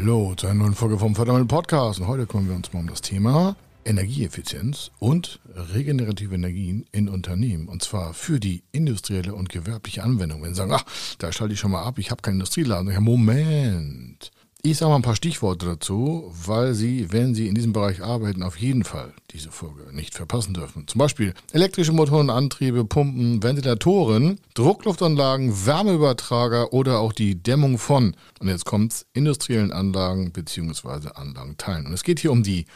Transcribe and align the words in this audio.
Hallo 0.00 0.32
zu 0.36 0.46
einer 0.46 0.60
neuen 0.60 0.74
Folge 0.74 0.96
vom 0.96 1.16
Fördermittel 1.16 1.48
Podcast. 1.48 1.98
Und 1.98 2.06
heute 2.06 2.24
kümmern 2.24 2.48
wir 2.48 2.54
uns 2.54 2.72
mal 2.72 2.78
um 2.78 2.86
das 2.86 3.00
Thema 3.00 3.56
Energieeffizienz 3.84 4.92
und 5.00 5.40
regenerative 5.74 6.36
Energien 6.36 6.86
in 6.92 7.08
Unternehmen. 7.08 7.66
Und 7.66 7.82
zwar 7.82 8.14
für 8.14 8.38
die 8.38 8.62
industrielle 8.70 9.34
und 9.34 9.48
gewerbliche 9.48 10.04
Anwendung. 10.04 10.40
Wenn 10.40 10.50
Sie 10.50 10.58
sagen, 10.58 10.72
ach, 10.72 10.84
da 11.18 11.32
schalte 11.32 11.54
ich 11.54 11.60
schon 11.60 11.72
mal 11.72 11.82
ab, 11.82 11.98
ich 11.98 12.12
habe 12.12 12.22
keinen 12.22 12.34
Industrieladen. 12.34 12.92
Ja, 12.92 13.00
Moment. 13.00 14.30
Ich 14.62 14.78
sage 14.78 14.90
mal 14.90 14.96
ein 14.96 15.02
paar 15.02 15.14
Stichworte 15.14 15.66
dazu, 15.66 16.32
weil 16.44 16.74
Sie, 16.74 17.12
wenn 17.12 17.32
Sie 17.32 17.46
in 17.46 17.54
diesem 17.54 17.72
Bereich 17.72 18.02
arbeiten, 18.02 18.42
auf 18.42 18.58
jeden 18.58 18.82
Fall 18.82 19.14
diese 19.30 19.52
Folge 19.52 19.94
nicht 19.94 20.14
verpassen 20.14 20.52
dürfen. 20.52 20.88
Zum 20.88 20.98
Beispiel 20.98 21.32
elektrische 21.52 21.92
Motoren, 21.92 22.28
Antriebe, 22.28 22.84
Pumpen, 22.84 23.40
Ventilatoren, 23.40 24.40
Druckluftanlagen, 24.54 25.64
Wärmeübertrager 25.64 26.72
oder 26.72 26.98
auch 26.98 27.12
die 27.12 27.40
Dämmung 27.40 27.78
von, 27.78 28.16
und 28.40 28.48
jetzt 28.48 28.64
kommt's, 28.64 29.06
industriellen 29.12 29.70
Anlagen 29.70 30.32
bzw. 30.32 31.10
Anlagenteilen. 31.14 31.86
Und 31.86 31.92
es 31.92 32.02
geht 32.02 32.18
hier 32.18 32.32
um 32.32 32.42
die 32.42 32.66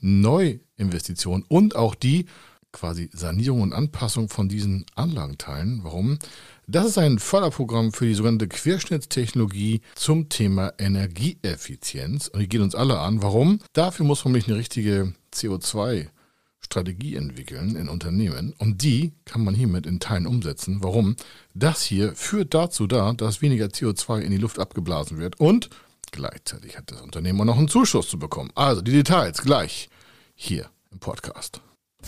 Neuinvestition 0.00 1.44
und 1.46 1.76
auch 1.76 1.94
die 1.94 2.26
quasi 2.72 3.10
Sanierung 3.12 3.62
und 3.62 3.72
Anpassung 3.72 4.28
von 4.28 4.48
diesen 4.48 4.84
Anlagenteilen. 4.94 5.80
Warum? 5.82 6.18
Das 6.66 6.86
ist 6.86 6.98
ein 6.98 7.18
Förderprogramm 7.18 7.92
für 7.92 8.06
die 8.06 8.14
sogenannte 8.14 8.48
Querschnittstechnologie 8.48 9.80
zum 9.94 10.28
Thema 10.28 10.72
Energieeffizienz. 10.78 12.28
Und 12.28 12.40
die 12.40 12.48
geht 12.48 12.60
uns 12.60 12.74
alle 12.74 12.98
an. 12.98 13.22
Warum? 13.22 13.60
Dafür 13.72 14.04
muss 14.04 14.24
man 14.24 14.32
nämlich 14.32 14.48
eine 14.48 14.58
richtige 14.58 15.14
CO2 15.32 16.08
Strategie 16.60 17.16
entwickeln 17.16 17.76
in 17.76 17.88
Unternehmen 17.88 18.52
und 18.58 18.82
die 18.82 19.12
kann 19.24 19.42
man 19.42 19.54
hiermit 19.54 19.86
in 19.86 20.00
Teilen 20.00 20.26
umsetzen. 20.26 20.82
Warum? 20.82 21.16
Das 21.54 21.82
hier 21.82 22.14
führt 22.14 22.52
dazu 22.52 22.86
da, 22.86 23.12
dass 23.14 23.40
weniger 23.40 23.66
CO2 23.66 24.20
in 24.20 24.32
die 24.32 24.38
Luft 24.38 24.58
abgeblasen 24.58 25.18
wird 25.18 25.40
und 25.40 25.70
gleichzeitig 26.10 26.76
hat 26.76 26.90
das 26.90 27.00
Unternehmen 27.00 27.40
auch 27.40 27.44
noch 27.46 27.58
einen 27.58 27.68
Zuschuss 27.68 28.08
zu 28.08 28.18
bekommen. 28.18 28.50
Also 28.54 28.82
die 28.82 28.92
Details 28.92 29.40
gleich 29.40 29.88
hier 30.34 30.68
im 30.90 30.98
Podcast. 30.98 31.62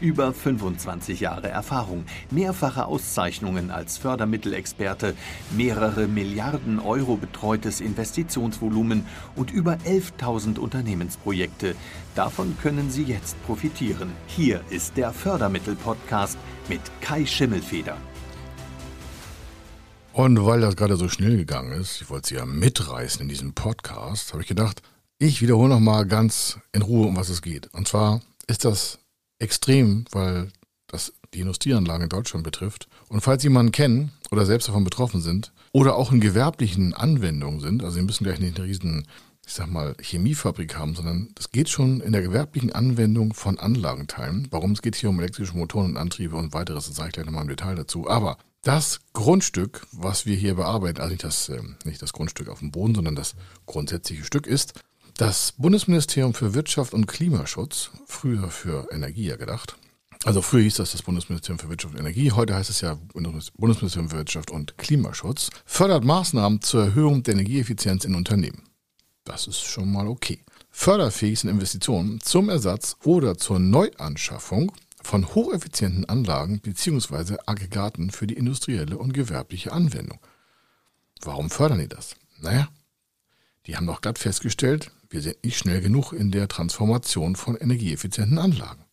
Über 0.00 0.32
25 0.32 1.20
Jahre 1.20 1.48
Erfahrung, 1.48 2.04
mehrfache 2.30 2.86
Auszeichnungen 2.86 3.70
als 3.70 3.96
Fördermittelexperte, 3.98 5.14
mehrere 5.56 6.08
Milliarden 6.08 6.80
Euro 6.80 7.16
betreutes 7.16 7.80
Investitionsvolumen 7.80 9.06
und 9.36 9.50
über 9.50 9.78
11.000 9.86 10.58
Unternehmensprojekte. 10.58 11.74
Davon 12.14 12.56
können 12.62 12.90
Sie 12.90 13.04
jetzt 13.04 13.40
profitieren. 13.46 14.12
Hier 14.26 14.60
ist 14.70 14.96
der 14.96 15.12
Fördermittel-Podcast 15.12 16.38
mit 16.68 16.80
Kai 17.00 17.24
Schimmelfeder. 17.24 17.96
Und 20.12 20.44
weil 20.44 20.60
das 20.60 20.76
gerade 20.76 20.96
so 20.96 21.08
schnell 21.08 21.36
gegangen 21.36 21.72
ist, 21.72 22.00
ich 22.00 22.10
wollte 22.10 22.28
Sie 22.28 22.34
ja 22.36 22.46
mitreißen 22.46 23.22
in 23.22 23.28
diesem 23.28 23.52
Podcast, 23.54 24.32
habe 24.32 24.42
ich 24.42 24.48
gedacht, 24.48 24.82
ich 25.18 25.40
wiederhole 25.40 25.70
nochmal 25.70 26.06
ganz 26.06 26.58
in 26.72 26.82
Ruhe, 26.82 27.06
um 27.06 27.16
was 27.16 27.28
es 27.28 27.42
geht. 27.42 27.72
Und 27.72 27.88
zwar 27.88 28.20
ist 28.46 28.64
das 28.64 28.98
extrem, 29.38 30.04
weil 30.12 30.50
das 30.86 31.12
die 31.34 31.40
Industrieanlagen 31.40 32.04
in 32.04 32.08
Deutschland 32.08 32.44
betrifft. 32.44 32.88
Und 33.08 33.20
falls 33.20 33.42
Sie 33.42 33.48
jemanden 33.48 33.72
kennen 33.72 34.12
oder 34.30 34.46
selbst 34.46 34.68
davon 34.68 34.84
betroffen 34.84 35.20
sind 35.20 35.52
oder 35.72 35.96
auch 35.96 36.12
in 36.12 36.20
gewerblichen 36.20 36.94
Anwendungen 36.94 37.60
sind, 37.60 37.82
also 37.82 37.96
Sie 37.96 38.02
müssen 38.02 38.24
gleich 38.24 38.38
nicht 38.38 38.58
eine 38.58 38.68
riesen, 38.68 39.06
ich 39.46 39.52
sag 39.52 39.70
mal, 39.70 39.96
Chemiefabrik 40.00 40.78
haben, 40.78 40.94
sondern 40.94 41.28
das 41.34 41.50
geht 41.50 41.68
schon 41.68 42.00
in 42.00 42.12
der 42.12 42.22
gewerblichen 42.22 42.72
Anwendung 42.72 43.34
von 43.34 43.58
Anlagenteilen. 43.58 44.46
Warum 44.50 44.72
es 44.72 44.82
geht 44.82 44.94
hier 44.94 45.10
um 45.10 45.18
elektrische 45.18 45.56
Motoren 45.56 45.90
und 45.90 45.96
Antriebe 45.96 46.36
und 46.36 46.54
weiteres, 46.54 46.86
das 46.86 46.96
sage 46.96 47.08
ich 47.08 47.14
gleich 47.14 47.26
nochmal 47.26 47.42
im 47.42 47.48
Detail 47.48 47.74
dazu. 47.74 48.08
Aber 48.08 48.38
das 48.62 49.00
Grundstück, 49.12 49.86
was 49.92 50.24
wir 50.24 50.36
hier 50.36 50.54
bearbeiten, 50.54 51.00
also 51.00 51.10
nicht 51.10 51.24
das, 51.24 51.48
äh, 51.50 51.60
nicht 51.84 52.00
das 52.00 52.12
Grundstück 52.12 52.48
auf 52.48 52.60
dem 52.60 52.70
Boden, 52.70 52.94
sondern 52.94 53.14
das 53.14 53.34
grundsätzliche 53.66 54.24
Stück 54.24 54.46
ist, 54.46 54.74
das 55.16 55.52
Bundesministerium 55.52 56.34
für 56.34 56.54
Wirtschaft 56.54 56.92
und 56.92 57.06
Klimaschutz, 57.06 57.90
früher 58.06 58.50
für 58.50 58.88
Energie 58.90 59.26
ja 59.26 59.36
gedacht, 59.36 59.76
also 60.24 60.42
früher 60.42 60.62
hieß 60.62 60.76
das 60.76 60.92
das 60.92 61.02
Bundesministerium 61.02 61.58
für 61.58 61.68
Wirtschaft 61.68 61.94
und 61.94 62.00
Energie, 62.00 62.32
heute 62.32 62.54
heißt 62.54 62.70
es 62.70 62.80
ja 62.80 62.98
Bundesministerium 63.12 64.10
für 64.10 64.16
Wirtschaft 64.16 64.50
und 64.50 64.76
Klimaschutz, 64.78 65.50
fördert 65.66 66.04
Maßnahmen 66.04 66.62
zur 66.62 66.84
Erhöhung 66.84 67.22
der 67.22 67.34
Energieeffizienz 67.34 68.04
in 68.04 68.14
Unternehmen. 68.14 68.62
Das 69.24 69.46
ist 69.46 69.62
schon 69.62 69.92
mal 69.92 70.08
okay. 70.08 70.40
Förderfähig 70.70 71.40
sind 71.40 71.50
Investitionen 71.50 72.20
zum 72.20 72.48
Ersatz 72.48 72.96
oder 73.04 73.38
zur 73.38 73.58
Neuanschaffung 73.58 74.72
von 75.02 75.34
hocheffizienten 75.34 76.06
Anlagen 76.06 76.60
bzw. 76.60 77.36
Aggregaten 77.46 78.10
für 78.10 78.26
die 78.26 78.34
industrielle 78.34 78.98
und 78.98 79.12
gewerbliche 79.12 79.72
Anwendung. 79.72 80.18
Warum 81.20 81.50
fördern 81.50 81.78
die 81.78 81.88
das? 81.88 82.16
Naja, 82.40 82.68
die 83.66 83.76
haben 83.76 83.86
doch 83.86 84.00
gerade 84.00 84.20
festgestellt, 84.20 84.90
wir 85.14 85.22
sind 85.22 85.42
nicht 85.44 85.56
schnell 85.56 85.80
genug 85.80 86.12
in 86.12 86.30
der 86.32 86.48
Transformation 86.48 87.36
von 87.36 87.56
energieeffizienten 87.56 88.36
Anlagen. 88.38 88.84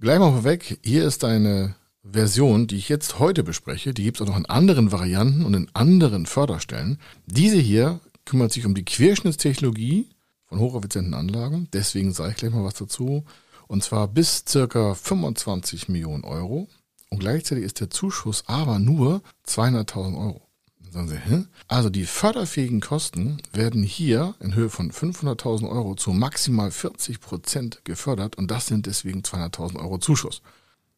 Gleich 0.00 0.18
mal 0.18 0.32
vorweg, 0.32 0.78
hier 0.82 1.04
ist 1.04 1.22
eine 1.22 1.74
Version, 2.02 2.66
die 2.66 2.76
ich 2.76 2.88
jetzt 2.88 3.18
heute 3.18 3.44
bespreche. 3.44 3.92
Die 3.92 4.04
gibt 4.04 4.16
es 4.16 4.22
auch 4.22 4.30
noch 4.30 4.38
in 4.38 4.46
anderen 4.46 4.90
Varianten 4.90 5.44
und 5.44 5.54
in 5.54 5.68
anderen 5.74 6.24
Förderstellen. 6.24 6.98
Diese 7.26 7.58
hier 7.58 8.00
kümmert 8.24 8.52
sich 8.52 8.64
um 8.64 8.74
die 8.74 8.84
Querschnittstechnologie 8.84 10.08
von 10.46 10.60
hocheffizienten 10.60 11.14
Anlagen. 11.14 11.68
Deswegen 11.72 12.12
sage 12.12 12.30
ich 12.30 12.36
gleich 12.36 12.52
mal 12.52 12.64
was 12.64 12.74
dazu. 12.74 13.24
Und 13.66 13.84
zwar 13.84 14.08
bis 14.08 14.44
circa 14.48 14.94
25 14.94 15.90
Millionen 15.90 16.24
Euro. 16.24 16.68
Und 17.10 17.18
gleichzeitig 17.18 17.64
ist 17.64 17.80
der 17.80 17.90
Zuschuss 17.90 18.44
aber 18.46 18.78
nur 18.78 19.20
200.000 19.46 20.18
Euro. 20.18 20.47
Sagen 20.90 21.08
Sie, 21.08 21.18
hä? 21.18 21.44
Also 21.66 21.90
die 21.90 22.06
förderfähigen 22.06 22.80
Kosten 22.80 23.38
werden 23.52 23.82
hier 23.82 24.34
in 24.40 24.54
Höhe 24.54 24.70
von 24.70 24.90
500.000 24.90 25.68
Euro 25.68 25.94
zu 25.94 26.12
maximal 26.12 26.70
40 26.70 27.20
Prozent 27.20 27.84
gefördert 27.84 28.36
und 28.36 28.50
das 28.50 28.66
sind 28.66 28.86
deswegen 28.86 29.20
200.000 29.20 29.78
Euro 29.78 29.98
Zuschuss. 29.98 30.42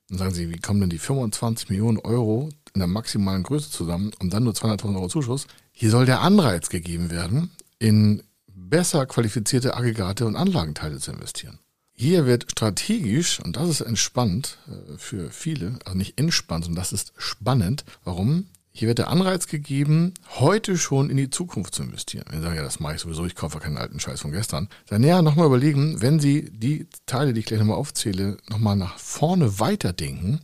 Dann 0.08 0.18
sagen 0.18 0.34
Sie, 0.34 0.50
wie 0.50 0.58
kommen 0.58 0.80
denn 0.80 0.90
die 0.90 0.98
25 0.98 1.70
Millionen 1.70 1.98
Euro 1.98 2.50
in 2.74 2.80
der 2.80 2.88
maximalen 2.88 3.42
Größe 3.42 3.70
zusammen 3.70 4.12
und 4.20 4.32
dann 4.32 4.44
nur 4.44 4.52
200.000 4.52 4.94
Euro 4.94 5.08
Zuschuss? 5.08 5.46
Hier 5.72 5.90
soll 5.90 6.06
der 6.06 6.20
Anreiz 6.20 6.68
gegeben 6.68 7.10
werden, 7.10 7.50
in 7.78 8.22
besser 8.46 9.06
qualifizierte 9.06 9.74
Aggregate 9.74 10.26
und 10.26 10.36
Anlagenteile 10.36 10.98
zu 10.98 11.12
investieren. 11.12 11.58
Hier 11.92 12.24
wird 12.24 12.50
strategisch, 12.50 13.40
und 13.40 13.56
das 13.56 13.68
ist 13.68 13.80
entspannt 13.82 14.58
äh, 14.68 14.96
für 14.96 15.30
viele, 15.30 15.78
also 15.84 15.98
nicht 15.98 16.18
entspannt, 16.18 16.64
sondern 16.64 16.80
das 16.80 16.92
ist 16.92 17.12
spannend. 17.18 17.84
Warum? 18.04 18.46
Hier 18.72 18.86
wird 18.86 18.98
der 18.98 19.08
Anreiz 19.08 19.48
gegeben, 19.48 20.14
heute 20.38 20.78
schon 20.78 21.10
in 21.10 21.16
die 21.16 21.28
Zukunft 21.28 21.74
zu 21.74 21.82
investieren. 21.82 22.24
Wir 22.30 22.40
sagen 22.40 22.54
ja, 22.54 22.62
das 22.62 22.78
mache 22.78 22.94
ich 22.94 23.00
sowieso, 23.00 23.26
ich 23.26 23.34
kaufe 23.34 23.58
keinen 23.58 23.76
alten 23.76 23.98
Scheiß 23.98 24.20
von 24.20 24.30
gestern. 24.30 24.68
Dann 24.86 25.02
ja, 25.02 25.22
nochmal 25.22 25.46
überlegen, 25.46 26.00
wenn 26.00 26.20
Sie 26.20 26.50
die 26.50 26.86
Teile, 27.04 27.32
die 27.32 27.40
ich 27.40 27.46
gleich 27.46 27.58
nochmal 27.58 27.78
aufzähle, 27.78 28.36
nochmal 28.48 28.76
nach 28.76 28.96
vorne 28.98 29.58
weiterdenken 29.58 30.40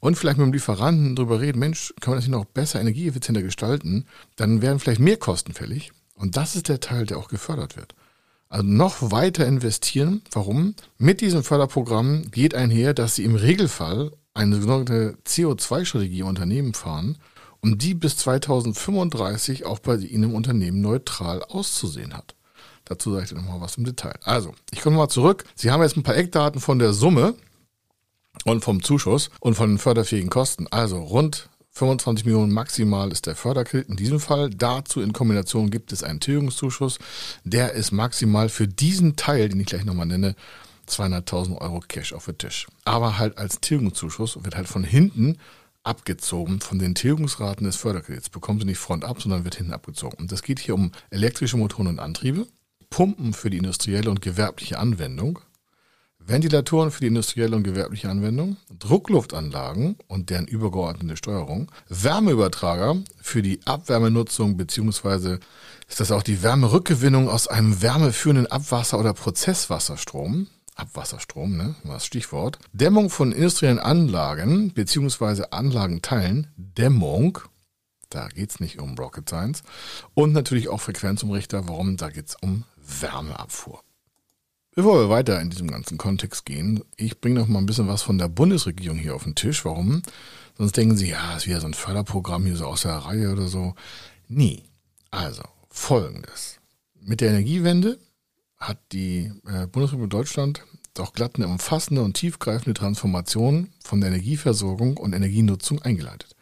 und 0.00 0.16
vielleicht 0.16 0.38
mit 0.38 0.46
dem 0.46 0.52
Lieferanten 0.52 1.14
darüber 1.14 1.40
reden, 1.40 1.60
Mensch, 1.60 1.94
kann 2.00 2.12
man 2.12 2.18
das 2.18 2.24
hier 2.24 2.32
noch 2.32 2.44
besser, 2.44 2.80
energieeffizienter 2.80 3.42
gestalten, 3.42 4.04
dann 4.34 4.62
werden 4.62 4.80
vielleicht 4.80 5.00
mehr 5.00 5.16
Kosten 5.16 5.52
fällig. 5.52 5.92
Und 6.16 6.36
das 6.36 6.56
ist 6.56 6.68
der 6.68 6.80
Teil, 6.80 7.06
der 7.06 7.18
auch 7.18 7.28
gefördert 7.28 7.76
wird. 7.76 7.94
Also 8.48 8.66
noch 8.66 9.12
weiter 9.12 9.46
investieren. 9.46 10.22
Warum? 10.32 10.74
Mit 10.98 11.20
diesem 11.20 11.44
Förderprogramm 11.44 12.32
geht 12.32 12.52
einher, 12.52 12.94
dass 12.94 13.14
Sie 13.14 13.24
im 13.24 13.36
Regelfall 13.36 14.10
eine 14.34 14.60
sogenannte 14.60 15.16
CO2-Strategie 15.24 16.20
im 16.20 16.26
Unternehmen 16.26 16.74
fahren 16.74 17.16
um 17.62 17.78
die 17.78 17.94
bis 17.94 18.16
2035 18.18 19.66
auch 19.66 19.78
bei 19.78 19.96
Ihnen 19.96 20.24
im 20.24 20.34
Unternehmen 20.34 20.80
neutral 20.80 21.42
auszusehen 21.44 22.14
hat. 22.14 22.34
Dazu 22.84 23.12
sage 23.12 23.26
ich 23.26 23.32
nochmal 23.32 23.60
was 23.60 23.76
im 23.76 23.84
Detail. 23.84 24.18
Also, 24.24 24.54
ich 24.72 24.80
komme 24.80 24.96
mal 24.96 25.08
zurück. 25.08 25.44
Sie 25.54 25.70
haben 25.70 25.82
jetzt 25.82 25.96
ein 25.96 26.02
paar 26.02 26.16
Eckdaten 26.16 26.60
von 26.60 26.78
der 26.78 26.92
Summe 26.92 27.34
und 28.44 28.64
vom 28.64 28.82
Zuschuss 28.82 29.30
und 29.40 29.54
von 29.54 29.70
den 29.70 29.78
förderfähigen 29.78 30.30
Kosten. 30.30 30.66
Also 30.68 30.98
rund 30.98 31.48
25 31.72 32.26
Millionen 32.26 32.52
maximal 32.52 33.12
ist 33.12 33.26
der 33.26 33.36
Förderkredit 33.36 33.88
in 33.88 33.96
diesem 33.96 34.20
Fall. 34.20 34.50
Dazu 34.50 35.00
in 35.00 35.12
Kombination 35.12 35.70
gibt 35.70 35.92
es 35.92 36.02
einen 36.02 36.20
Tilgungszuschuss. 36.20 36.98
Der 37.44 37.72
ist 37.72 37.92
maximal 37.92 38.48
für 38.48 38.66
diesen 38.66 39.16
Teil, 39.16 39.48
den 39.48 39.60
ich 39.60 39.66
gleich 39.66 39.84
nochmal 39.84 40.06
nenne, 40.06 40.34
200.000 40.88 41.58
Euro 41.58 41.80
Cash 41.80 42.12
auf 42.12 42.24
den 42.24 42.38
Tisch. 42.38 42.66
Aber 42.84 43.18
halt 43.18 43.38
als 43.38 43.60
Tilgungszuschuss 43.60 44.42
wird 44.42 44.56
halt 44.56 44.66
von 44.66 44.82
hinten 44.82 45.38
abgezogen 45.82 46.60
von 46.60 46.78
den 46.78 46.94
Tilgungsraten 46.94 47.64
des 47.64 47.76
Förderkredits. 47.76 48.28
Bekommen 48.28 48.60
Sie 48.60 48.66
nicht 48.66 48.78
Front 48.78 49.04
ab, 49.04 49.22
sondern 49.22 49.44
wird 49.44 49.56
hinten 49.56 49.72
abgezogen. 49.72 50.18
Und 50.18 50.32
das 50.32 50.42
geht 50.42 50.58
hier 50.58 50.74
um 50.74 50.92
elektrische 51.10 51.56
Motoren 51.56 51.88
und 51.88 51.98
Antriebe, 51.98 52.46
Pumpen 52.90 53.32
für 53.32 53.50
die 53.50 53.58
industrielle 53.58 54.10
und 54.10 54.20
gewerbliche 54.20 54.78
Anwendung, 54.78 55.38
Ventilatoren 56.18 56.90
für 56.90 57.00
die 57.00 57.06
industrielle 57.06 57.56
und 57.56 57.62
gewerbliche 57.62 58.10
Anwendung, 58.10 58.56
Druckluftanlagen 58.78 59.96
und 60.06 60.28
deren 60.28 60.46
übergeordnete 60.46 61.16
Steuerung, 61.16 61.72
Wärmeübertrager 61.88 62.96
für 63.20 63.42
die 63.42 63.60
Abwärmenutzung 63.64 64.56
beziehungsweise 64.56 65.40
ist 65.88 65.98
das 65.98 66.12
auch 66.12 66.22
die 66.22 66.42
Wärmerückgewinnung 66.42 67.28
aus 67.28 67.48
einem 67.48 67.80
wärmeführenden 67.80 68.46
Abwasser- 68.46 68.98
oder 68.98 69.14
Prozesswasserstrom, 69.14 70.46
Abwasserstrom, 70.80 71.56
ne, 71.56 71.74
war 71.84 71.94
das 71.94 72.06
Stichwort, 72.06 72.58
Dämmung 72.72 73.10
von 73.10 73.32
industriellen 73.32 73.78
Anlagen 73.78 74.72
beziehungsweise 74.72 75.52
Anlagenteilen, 75.52 76.48
Dämmung, 76.56 77.38
da 78.08 78.28
geht's 78.28 78.58
nicht 78.60 78.80
um 78.80 78.96
Rocket 78.96 79.28
Science 79.28 79.62
und 80.14 80.32
natürlich 80.32 80.68
auch 80.68 80.80
Frequenzumrichter, 80.80 81.68
warum, 81.68 81.96
da 81.96 82.08
geht's 82.10 82.36
um 82.40 82.64
Wärmeabfuhr. 82.76 83.82
Bevor 84.74 85.00
wir 85.00 85.10
weiter 85.10 85.40
in 85.40 85.50
diesem 85.50 85.70
ganzen 85.70 85.98
Kontext 85.98 86.46
gehen, 86.46 86.82
ich 86.96 87.20
bringe 87.20 87.40
noch 87.40 87.48
mal 87.48 87.58
ein 87.58 87.66
bisschen 87.66 87.88
was 87.88 88.02
von 88.02 88.18
der 88.18 88.28
Bundesregierung 88.28 88.98
hier 88.98 89.14
auf 89.16 89.24
den 89.24 89.34
Tisch. 89.34 89.64
Warum? 89.64 90.02
Sonst 90.56 90.76
denken 90.76 90.96
Sie, 90.96 91.08
ja, 91.10 91.36
ist 91.36 91.46
wieder 91.46 91.60
so 91.60 91.66
ein 91.66 91.74
Förderprogramm 91.74 92.44
hier 92.44 92.56
so 92.56 92.66
aus 92.66 92.82
der 92.82 92.92
Reihe 92.92 93.32
oder 93.32 93.48
so. 93.48 93.74
Nie. 94.28 94.62
Also, 95.10 95.42
folgendes. 95.70 96.60
Mit 97.00 97.20
der 97.20 97.30
Energiewende 97.30 97.98
hat 98.58 98.78
die 98.92 99.32
äh, 99.46 99.66
Bundesrepublik 99.66 100.10
Deutschland 100.10 100.62
doch 100.94 101.12
glatt 101.12 101.36
eine 101.36 101.48
umfassende 101.48 102.02
und 102.02 102.14
tiefgreifende 102.14 102.74
Transformation 102.74 103.72
von 103.82 104.00
der 104.00 104.10
Energieversorgung 104.10 104.96
und 104.96 105.12
Energienutzung 105.12 105.80
eingeleitet. 105.82 106.34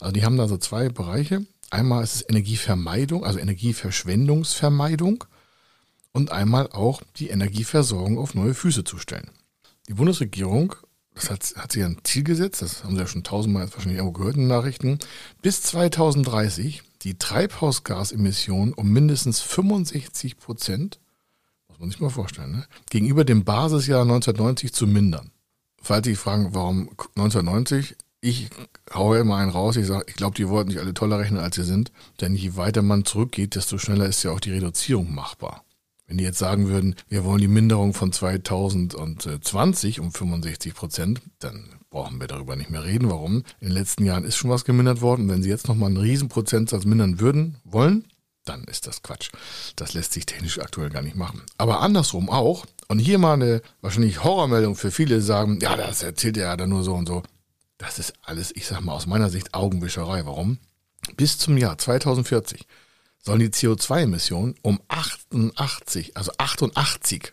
Also 0.00 0.12
die 0.12 0.24
haben 0.24 0.36
da 0.36 0.48
so 0.48 0.56
zwei 0.56 0.88
Bereiche. 0.88 1.44
Einmal 1.70 2.02
ist 2.02 2.16
es 2.16 2.28
Energievermeidung, 2.28 3.24
also 3.24 3.38
Energieverschwendungsvermeidung 3.38 5.24
und 6.12 6.32
einmal 6.32 6.70
auch 6.72 7.02
die 7.16 7.28
Energieversorgung 7.28 8.18
auf 8.18 8.34
neue 8.34 8.54
Füße 8.54 8.84
zu 8.84 8.98
stellen. 8.98 9.30
Die 9.88 9.94
Bundesregierung, 9.94 10.74
das 11.14 11.30
hat, 11.30 11.54
hat 11.56 11.72
sich 11.72 11.84
ein 11.84 11.98
Ziel 12.04 12.24
gesetzt, 12.24 12.62
das 12.62 12.84
haben 12.84 12.94
Sie 12.94 13.00
ja 13.00 13.06
schon 13.06 13.24
tausendmal 13.24 13.72
wahrscheinlich 13.72 13.98
irgendwo 13.98 14.18
gehört 14.18 14.36
in 14.36 14.42
den 14.42 14.48
Nachrichten, 14.48 14.98
bis 15.42 15.62
2030 15.62 16.82
die 17.02 17.18
Treibhausgasemissionen 17.18 18.74
um 18.74 18.90
mindestens 18.90 19.40
65 19.40 20.38
Prozent, 20.38 20.98
muss 21.80 21.86
man 21.86 21.90
sich 21.92 22.00
mal 22.00 22.10
vorstellen, 22.10 22.52
ne, 22.52 22.64
gegenüber 22.90 23.24
dem 23.24 23.44
Basisjahr 23.44 24.02
1990 24.02 24.74
zu 24.74 24.86
mindern. 24.86 25.30
Falls 25.80 26.04
Sie 26.04 26.14
fragen, 26.14 26.54
warum 26.54 26.90
1990, 27.16 27.96
ich 28.20 28.50
haue 28.92 29.18
immer 29.18 29.36
einen 29.36 29.50
raus, 29.50 29.76
ich 29.76 29.86
sage, 29.86 30.04
ich 30.06 30.14
glaube, 30.14 30.36
die 30.36 30.46
wollten 30.46 30.68
nicht 30.68 30.80
alle 30.80 30.92
toller 30.92 31.18
rechnen, 31.18 31.40
als 31.40 31.56
sie 31.56 31.64
sind, 31.64 31.90
denn 32.20 32.34
je 32.34 32.56
weiter 32.56 32.82
man 32.82 33.06
zurückgeht, 33.06 33.54
desto 33.54 33.78
schneller 33.78 34.04
ist 34.04 34.22
ja 34.22 34.30
auch 34.30 34.40
die 34.40 34.52
Reduzierung 34.52 35.14
machbar. 35.14 35.64
Wenn 36.06 36.18
die 36.18 36.24
jetzt 36.24 36.38
sagen 36.38 36.68
würden, 36.68 36.96
wir 37.08 37.24
wollen 37.24 37.40
die 37.40 37.48
Minderung 37.48 37.94
von 37.94 38.12
2020 38.12 40.00
um 40.00 40.12
65 40.12 40.74
Prozent, 40.74 41.22
dann 41.38 41.70
brauchen 41.88 42.20
wir 42.20 42.26
darüber 42.26 42.56
nicht 42.56 42.68
mehr 42.68 42.84
reden. 42.84 43.08
Warum? 43.08 43.36
In 43.60 43.68
den 43.68 43.72
letzten 43.72 44.04
Jahren 44.04 44.24
ist 44.24 44.36
schon 44.36 44.50
was 44.50 44.66
gemindert 44.66 45.00
worden. 45.00 45.30
Wenn 45.30 45.42
sie 45.42 45.48
jetzt 45.48 45.66
nochmal 45.68 45.86
einen 45.86 45.96
Riesenprozentsatz 45.96 46.84
mindern 46.84 47.20
würden, 47.20 47.56
wollen, 47.64 48.04
dann 48.50 48.64
ist 48.64 48.86
das 48.86 49.02
Quatsch. 49.02 49.30
Das 49.76 49.94
lässt 49.94 50.12
sich 50.12 50.26
technisch 50.26 50.58
aktuell 50.58 50.90
gar 50.90 51.02
nicht 51.02 51.16
machen. 51.16 51.42
Aber 51.56 51.80
andersrum 51.80 52.28
auch. 52.28 52.66
Und 52.88 52.98
hier 52.98 53.18
mal 53.18 53.34
eine 53.34 53.62
wahrscheinlich 53.80 54.24
Horrormeldung 54.24 54.74
für 54.74 54.90
viele 54.90 55.20
sagen, 55.20 55.60
ja, 55.60 55.76
das 55.76 56.02
erzählt 56.02 56.36
er 56.36 56.48
ja 56.48 56.56
dann 56.56 56.70
nur 56.70 56.82
so 56.82 56.94
und 56.94 57.06
so. 57.06 57.22
Das 57.78 57.98
ist 57.98 58.12
alles, 58.22 58.54
ich 58.54 58.66
sag 58.66 58.80
mal 58.80 58.94
aus 58.94 59.06
meiner 59.06 59.30
Sicht 59.30 59.54
Augenwischerei. 59.54 60.26
Warum? 60.26 60.58
Bis 61.16 61.38
zum 61.38 61.56
Jahr 61.56 61.78
2040 61.78 62.66
sollen 63.22 63.40
die 63.40 63.48
CO2-Emissionen 63.48 64.54
um 64.62 64.80
88, 64.88 66.16
also 66.16 66.32
88 66.36 67.32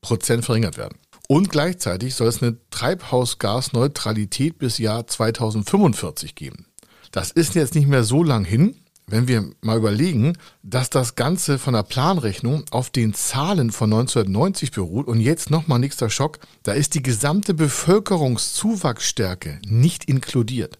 Prozent 0.00 0.44
verringert 0.44 0.76
werden. 0.76 0.98
Und 1.28 1.50
gleichzeitig 1.50 2.14
soll 2.14 2.28
es 2.28 2.42
eine 2.42 2.56
Treibhausgasneutralität 2.70 4.58
bis 4.58 4.78
Jahr 4.78 5.06
2045 5.06 6.34
geben. 6.34 6.66
Das 7.12 7.30
ist 7.30 7.54
jetzt 7.54 7.74
nicht 7.74 7.88
mehr 7.88 8.04
so 8.04 8.22
lang 8.22 8.44
hin, 8.44 8.76
wenn 9.10 9.28
wir 9.28 9.50
mal 9.60 9.76
überlegen, 9.76 10.38
dass 10.62 10.90
das 10.90 11.14
Ganze 11.14 11.58
von 11.58 11.74
der 11.74 11.82
Planrechnung 11.82 12.64
auf 12.70 12.90
den 12.90 13.14
Zahlen 13.14 13.72
von 13.72 13.92
1990 13.92 14.72
beruht 14.72 15.06
und 15.06 15.20
jetzt 15.20 15.50
nochmal 15.50 15.78
nächster 15.78 16.10
Schock, 16.10 16.38
da 16.62 16.72
ist 16.72 16.94
die 16.94 17.02
gesamte 17.02 17.54
Bevölkerungszuwachsstärke 17.54 19.60
nicht 19.66 20.04
inkludiert. 20.04 20.78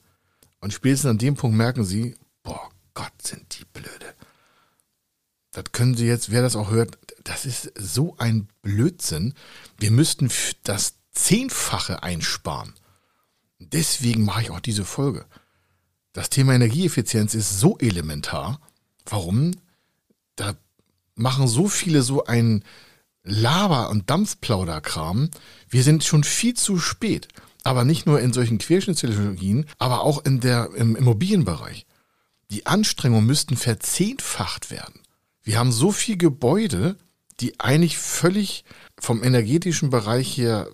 Und 0.60 0.72
spätestens 0.72 1.10
an 1.10 1.18
dem 1.18 1.36
Punkt 1.36 1.56
merken 1.56 1.84
Sie, 1.84 2.16
boah 2.42 2.68
Gott, 2.94 3.12
sind 3.22 3.58
die 3.58 3.64
blöde 3.72 4.14
das 5.50 5.64
können 5.72 5.96
Sie 5.96 6.06
jetzt, 6.06 6.30
wer 6.30 6.42
das 6.42 6.56
auch 6.56 6.70
hört, 6.70 6.98
das 7.24 7.44
ist 7.44 7.72
so 7.76 8.16
ein 8.18 8.48
Blödsinn. 8.62 9.34
Wir 9.78 9.90
müssten 9.90 10.30
das 10.62 10.94
Zehnfache 11.12 12.02
einsparen. 12.02 12.74
Deswegen 13.58 14.24
mache 14.24 14.42
ich 14.42 14.50
auch 14.50 14.60
diese 14.60 14.84
Folge. 14.84 15.26
Das 16.12 16.30
Thema 16.30 16.54
Energieeffizienz 16.54 17.34
ist 17.34 17.60
so 17.60 17.78
elementar. 17.78 18.60
Warum? 19.06 19.52
Da 20.36 20.54
machen 21.14 21.46
so 21.46 21.68
viele 21.68 22.02
so 22.02 22.24
ein 22.24 22.64
Lava- 23.22 23.86
und 23.86 24.10
Dampfplauderkram. 24.10 25.30
Wir 25.68 25.82
sind 25.82 26.04
schon 26.04 26.24
viel 26.24 26.54
zu 26.54 26.78
spät. 26.78 27.28
Aber 27.62 27.84
nicht 27.84 28.06
nur 28.06 28.20
in 28.20 28.32
solchen 28.32 28.58
Querschnittstechnologien, 28.58 29.66
aber 29.78 30.00
auch 30.00 30.24
in 30.24 30.40
der, 30.40 30.70
im 30.74 30.96
Immobilienbereich. 30.96 31.86
Die 32.50 32.66
Anstrengungen 32.66 33.26
müssten 33.26 33.56
verzehnfacht 33.56 34.70
werden. 34.70 35.00
Wir 35.42 35.58
haben 35.58 35.70
so 35.70 35.92
viele 35.92 36.18
Gebäude, 36.18 36.96
die 37.38 37.60
eigentlich 37.60 37.98
völlig 37.98 38.64
vom 38.98 39.22
energetischen 39.22 39.90
Bereich 39.90 40.36
her, 40.36 40.68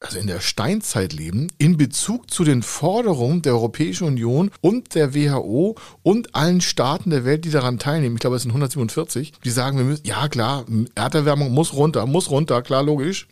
also 0.00 0.18
in 0.18 0.26
der 0.26 0.40
Steinzeit 0.40 1.12
leben, 1.12 1.48
in 1.58 1.76
Bezug 1.76 2.30
zu 2.30 2.44
den 2.44 2.62
Forderungen 2.62 3.42
der 3.42 3.52
Europäischen 3.52 4.06
Union 4.06 4.50
und 4.60 4.94
der 4.94 5.14
WHO 5.14 5.76
und 6.02 6.34
allen 6.34 6.60
Staaten 6.60 7.10
der 7.10 7.24
Welt, 7.24 7.44
die 7.44 7.50
daran 7.50 7.78
teilnehmen. 7.78 8.16
Ich 8.16 8.20
glaube, 8.20 8.36
es 8.36 8.42
sind 8.42 8.52
147, 8.52 9.32
die 9.44 9.50
sagen, 9.50 9.78
wir 9.78 9.84
müssen, 9.84 10.06
ja 10.06 10.28
klar, 10.28 10.64
Erderwärmung 10.94 11.52
muss 11.52 11.72
runter, 11.74 12.06
muss 12.06 12.30
runter, 12.30 12.62
klar, 12.62 12.82
logisch. 12.82 13.28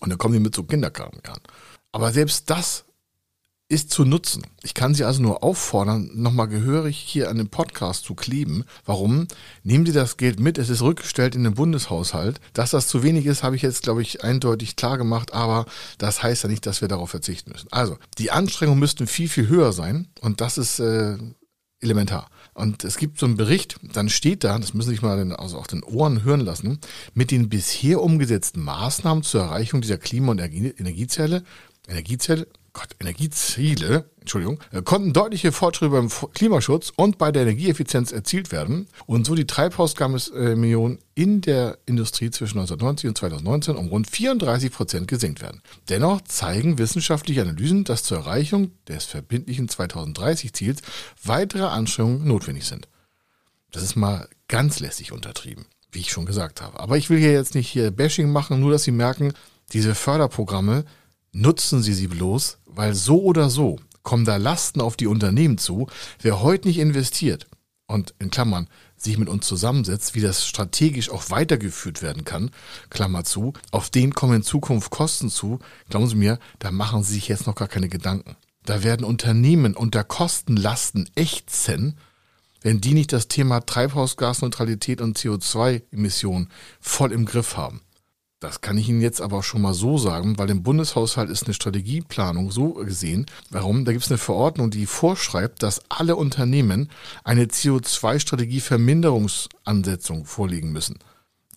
Und 0.00 0.10
dann 0.10 0.18
kommen 0.18 0.34
die 0.34 0.40
mit 0.40 0.54
so 0.54 0.64
Kinderkram 0.64 1.12
an. 1.26 1.40
Aber 1.92 2.12
selbst 2.12 2.50
das 2.50 2.83
ist 3.74 3.90
zu 3.90 4.04
nutzen. 4.04 4.46
Ich 4.62 4.72
kann 4.72 4.94
Sie 4.94 5.04
also 5.04 5.20
nur 5.20 5.42
auffordern, 5.42 6.08
nochmal 6.14 6.46
gehörig 6.46 6.96
hier 6.96 7.28
an 7.28 7.36
den 7.36 7.48
Podcast 7.48 8.04
zu 8.04 8.14
kleben. 8.14 8.64
Warum? 8.86 9.26
Nehmen 9.64 9.84
Sie 9.84 9.92
das 9.92 10.16
Geld 10.16 10.38
mit, 10.38 10.58
es 10.58 10.70
ist 10.70 10.80
rückgestellt 10.80 11.34
in 11.34 11.42
den 11.42 11.54
Bundeshaushalt. 11.54 12.40
Dass 12.52 12.70
das 12.70 12.86
zu 12.86 13.02
wenig 13.02 13.26
ist, 13.26 13.42
habe 13.42 13.56
ich 13.56 13.62
jetzt, 13.62 13.82
glaube 13.82 14.00
ich, 14.00 14.22
eindeutig 14.22 14.76
klar 14.76 14.96
gemacht, 14.96 15.34
aber 15.34 15.66
das 15.98 16.22
heißt 16.22 16.44
ja 16.44 16.48
nicht, 16.48 16.64
dass 16.66 16.80
wir 16.82 16.88
darauf 16.88 17.10
verzichten 17.10 17.50
müssen. 17.50 17.66
Also, 17.72 17.98
die 18.18 18.30
Anstrengungen 18.30 18.78
müssten 18.78 19.08
viel, 19.08 19.28
viel 19.28 19.48
höher 19.48 19.72
sein 19.72 20.06
und 20.20 20.40
das 20.40 20.56
ist 20.56 20.78
äh, 20.78 21.18
elementar. 21.80 22.28
Und 22.54 22.84
es 22.84 22.96
gibt 22.96 23.18
so 23.18 23.26
einen 23.26 23.36
Bericht, 23.36 23.80
dann 23.82 24.08
steht 24.08 24.44
da, 24.44 24.56
das 24.56 24.72
müssen 24.72 24.90
Sie 24.90 24.94
sich 24.94 25.02
mal 25.02 25.16
den, 25.16 25.32
also 25.32 25.58
auch 25.58 25.66
den 25.66 25.82
Ohren 25.82 26.22
hören 26.22 26.40
lassen, 26.40 26.78
mit 27.12 27.32
den 27.32 27.48
bisher 27.48 28.00
umgesetzten 28.00 28.62
Maßnahmen 28.62 29.24
zur 29.24 29.42
Erreichung 29.42 29.80
dieser 29.80 29.98
Klima- 29.98 30.30
und 30.30 30.38
Energiezelle, 30.38 31.42
Energiezelle, 31.88 32.46
Gott, 32.74 32.88
Energieziele, 32.98 34.10
Entschuldigung, 34.20 34.58
äh, 34.72 34.82
konnten 34.82 35.12
deutliche 35.12 35.52
Fortschritte 35.52 35.90
beim 35.90 36.10
Klimaschutz 36.34 36.92
und 36.94 37.18
bei 37.18 37.30
der 37.30 37.42
Energieeffizienz 37.42 38.10
erzielt 38.10 38.50
werden 38.50 38.88
und 39.06 39.24
so 39.24 39.36
die 39.36 39.46
Treibhausgasemissionen 39.46 40.98
in 41.14 41.40
der 41.40 41.78
Industrie 41.86 42.30
zwischen 42.30 42.58
1990 42.58 43.08
und 43.08 43.18
2019 43.18 43.76
um 43.76 43.86
rund 43.88 44.10
34 44.10 44.72
Prozent 44.72 45.08
gesenkt 45.08 45.40
werden. 45.40 45.62
Dennoch 45.88 46.20
zeigen 46.22 46.76
wissenschaftliche 46.78 47.42
Analysen, 47.42 47.84
dass 47.84 48.02
zur 48.02 48.18
Erreichung 48.18 48.72
des 48.88 49.04
verbindlichen 49.04 49.68
2030-Ziels 49.68 50.82
weitere 51.22 51.66
Anstrengungen 51.66 52.26
notwendig 52.26 52.64
sind. 52.64 52.88
Das 53.70 53.84
ist 53.84 53.94
mal 53.94 54.28
ganz 54.48 54.80
lässig 54.80 55.12
untertrieben, 55.12 55.66
wie 55.92 56.00
ich 56.00 56.10
schon 56.10 56.26
gesagt 56.26 56.60
habe. 56.60 56.80
Aber 56.80 56.96
ich 56.96 57.08
will 57.08 57.18
hier 57.18 57.32
jetzt 57.32 57.54
nicht 57.54 57.68
hier 57.68 57.92
Bashing 57.92 58.32
machen, 58.32 58.58
nur 58.58 58.72
dass 58.72 58.82
Sie 58.82 58.90
merken, 58.90 59.32
diese 59.72 59.94
Förderprogramme 59.94 60.84
nutzen 61.34 61.82
Sie 61.82 61.94
sie 61.94 62.08
bloß, 62.08 62.58
weil 62.66 62.94
so 62.94 63.22
oder 63.22 63.50
so 63.50 63.78
kommen 64.02 64.24
da 64.24 64.36
Lasten 64.36 64.80
auf 64.80 64.96
die 64.96 65.06
Unternehmen 65.06 65.58
zu. 65.58 65.88
Wer 66.20 66.40
heute 66.42 66.68
nicht 66.68 66.78
investiert 66.78 67.46
und 67.86 68.14
in 68.18 68.30
Klammern 68.30 68.68
sich 68.96 69.18
mit 69.18 69.28
uns 69.28 69.46
zusammensetzt, 69.46 70.14
wie 70.14 70.20
das 70.20 70.46
strategisch 70.46 71.10
auch 71.10 71.30
weitergeführt 71.30 72.02
werden 72.02 72.24
kann, 72.24 72.50
Klammer 72.90 73.24
zu, 73.24 73.52
auf 73.70 73.90
den 73.90 74.14
kommen 74.14 74.36
in 74.36 74.42
Zukunft 74.42 74.90
Kosten 74.90 75.30
zu, 75.30 75.58
glauben 75.90 76.06
Sie 76.06 76.16
mir, 76.16 76.38
da 76.58 76.70
machen 76.70 77.02
Sie 77.02 77.14
sich 77.14 77.28
jetzt 77.28 77.46
noch 77.46 77.54
gar 77.54 77.68
keine 77.68 77.88
Gedanken. 77.88 78.36
Da 78.64 78.82
werden 78.82 79.04
Unternehmen 79.04 79.74
unter 79.74 80.04
Kostenlasten 80.04 81.10
ächzen, 81.14 81.98
wenn 82.62 82.80
die 82.80 82.94
nicht 82.94 83.12
das 83.12 83.28
Thema 83.28 83.60
Treibhausgasneutralität 83.60 85.02
und 85.02 85.18
CO2-Emissionen 85.18 86.48
voll 86.80 87.12
im 87.12 87.26
Griff 87.26 87.58
haben. 87.58 87.82
Das 88.44 88.60
kann 88.60 88.76
ich 88.76 88.90
Ihnen 88.90 89.00
jetzt 89.00 89.22
aber 89.22 89.38
auch 89.38 89.42
schon 89.42 89.62
mal 89.62 89.72
so 89.72 89.96
sagen, 89.96 90.36
weil 90.36 90.50
im 90.50 90.62
Bundeshaushalt 90.62 91.30
ist 91.30 91.44
eine 91.44 91.54
Strategieplanung 91.54 92.50
so 92.50 92.74
gesehen. 92.74 93.24
Warum? 93.48 93.86
Da 93.86 93.92
gibt 93.92 94.04
es 94.04 94.10
eine 94.10 94.18
Verordnung, 94.18 94.70
die 94.70 94.84
vorschreibt, 94.84 95.62
dass 95.62 95.80
alle 95.88 96.16
Unternehmen 96.16 96.90
eine 97.24 97.46
CO2-Strategieverminderungsansetzung 97.46 100.26
vorlegen 100.26 100.72
müssen. 100.72 100.98